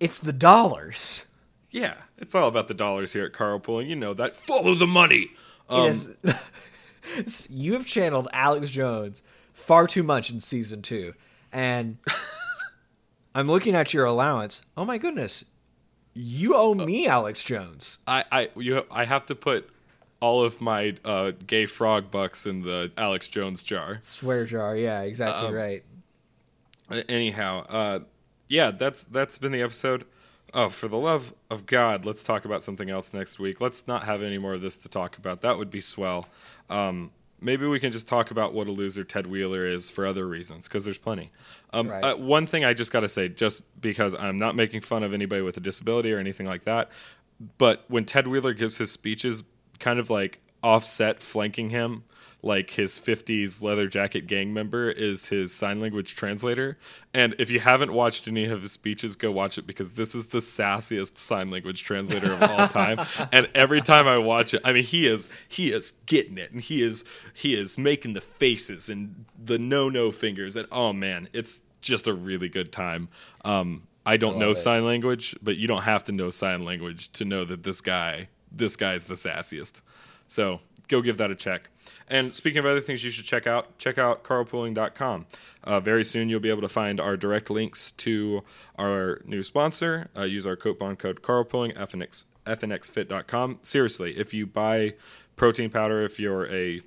[0.00, 1.26] it's the dollars.
[1.70, 3.88] Yeah, it's all about the dollars here at Carlpooling.
[3.88, 4.36] You know that.
[4.36, 5.30] Follow the money.
[5.68, 6.16] Um, is,
[7.50, 9.22] you have channeled Alex Jones
[9.52, 11.12] far too much in season two,
[11.52, 11.98] and
[13.34, 14.66] I'm looking at your allowance.
[14.76, 15.44] Oh my goodness,
[16.16, 17.98] you owe me Alex Jones.
[18.06, 19.68] I, I, you, I have to put
[20.20, 23.98] all of my uh, gay frog bucks in the Alex Jones jar.
[24.00, 25.84] Swear jar, yeah, Um, exactly right.
[26.90, 27.98] Uh, Anyhow, uh,
[28.48, 30.04] yeah, that's that's been the episode.
[30.54, 33.60] Oh, for the love of God, let's talk about something else next week.
[33.60, 35.42] Let's not have any more of this to talk about.
[35.42, 36.28] That would be swell.
[36.70, 37.10] Um,
[37.40, 40.68] maybe we can just talk about what a loser Ted Wheeler is for other reasons,
[40.68, 41.30] because there's plenty.
[41.72, 42.04] Um, Right.
[42.04, 45.12] uh, one thing I just got to say, just because I'm not making fun of
[45.12, 46.90] anybody with a disability or anything like that,
[47.58, 49.42] but when Ted Wheeler gives his speeches,
[49.78, 52.04] kind of like offset flanking him,
[52.46, 56.78] like his 50s leather jacket gang member is his sign language translator.
[57.12, 60.26] And if you haven't watched any of his speeches, go watch it because this is
[60.26, 63.00] the sassiest sign language translator of all time.
[63.32, 66.62] and every time I watch it, I mean he is he is getting it and
[66.62, 71.28] he is he is making the faces and the no no fingers and oh man,
[71.32, 73.08] it's just a really good time.
[73.44, 74.54] Um I don't know it.
[74.54, 78.28] sign language, but you don't have to know sign language to know that this guy
[78.52, 79.82] this guy's the sassiest.
[80.28, 81.70] So go give that a check.
[82.08, 85.26] And speaking of other things you should check out, check out carlpooling.com.
[85.64, 88.44] Uh, very soon you'll be able to find our direct links to
[88.78, 90.08] our new sponsor.
[90.16, 93.58] Uh, use our coupon code carpooling, FNX, fnxfit.com.
[93.62, 94.94] Seriously, if you buy
[95.36, 96.80] protein powder, if you're a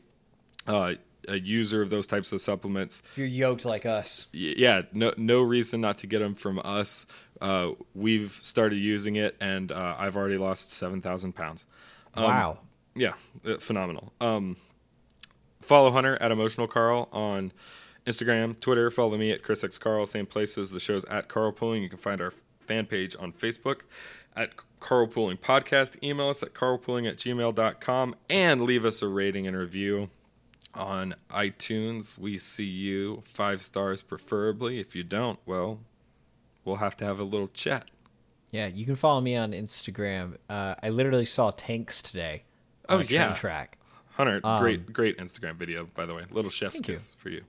[0.67, 0.93] uh,
[1.27, 5.41] a user of those types of supplements, If you're yoked like us, yeah, no, no
[5.41, 7.05] reason not to get them from us.
[7.41, 11.65] Uh, we've started using it, and uh, I've already lost seven thousand pounds.
[12.15, 12.59] wow.
[12.99, 13.13] Yeah,
[13.45, 14.11] uh, phenomenal.
[14.19, 14.57] Um,
[15.61, 17.53] follow Hunter at Emotional Carl on
[18.05, 18.91] Instagram, Twitter.
[18.91, 20.71] Follow me at Chris X Carl, same places.
[20.71, 21.81] The show's at Carlpooling.
[21.81, 23.81] You can find our fan page on Facebook
[24.35, 26.01] at Carlpooling Podcast.
[26.03, 30.09] Email us at carlpooling at gmail.com and leave us a rating and review
[30.73, 32.17] on iTunes.
[32.17, 34.79] We see you five stars preferably.
[34.79, 35.79] If you don't, well,
[36.65, 37.89] we'll have to have a little chat.
[38.51, 40.35] Yeah, you can follow me on Instagram.
[40.49, 42.43] Uh, I literally saw tanks today.
[42.89, 43.33] Oh, yeah.
[43.33, 43.77] track.
[44.13, 46.23] Hunter, great, great Instagram video, by the way.
[46.31, 46.93] Little chef's Um, Thank you.
[46.95, 47.43] kiss for you.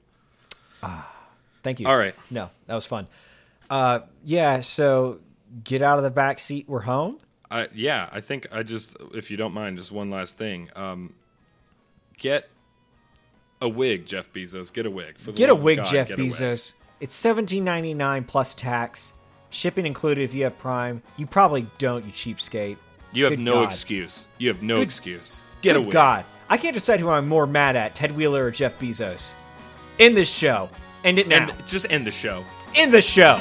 [1.63, 1.87] Thank you.
[1.87, 2.15] All right.
[2.31, 3.07] No, that was fun.
[3.69, 5.19] Uh, yeah, so
[5.65, 6.67] get out of the back seat.
[6.69, 7.19] We're home.
[7.51, 10.71] I, yeah, I think I just, if you don't mind, just one last thing.
[10.77, 11.15] Um,
[12.17, 12.49] get
[13.61, 14.73] a wig, Jeff Bezos.
[14.73, 15.19] Get a wig.
[15.19, 16.31] For the Get a wig, God, Jeff get a wig.
[16.31, 16.75] Bezos.
[17.01, 19.15] It's seventeen ninety nine plus tax,
[19.51, 21.03] shipping included if you have Prime.
[21.17, 22.77] You probably don't, you cheapskate.
[23.13, 23.65] You have Good no God.
[23.65, 24.29] excuse.
[24.39, 25.43] You have no Good- excuse.
[25.63, 25.93] Get Good wig.
[25.93, 29.35] God, I can't decide who I'm more mad at, Ted Wheeler or Jeff Bezos.
[29.99, 30.71] In this show,
[31.05, 31.49] end it now.
[31.49, 32.45] And just end the show.
[32.75, 33.39] End the show.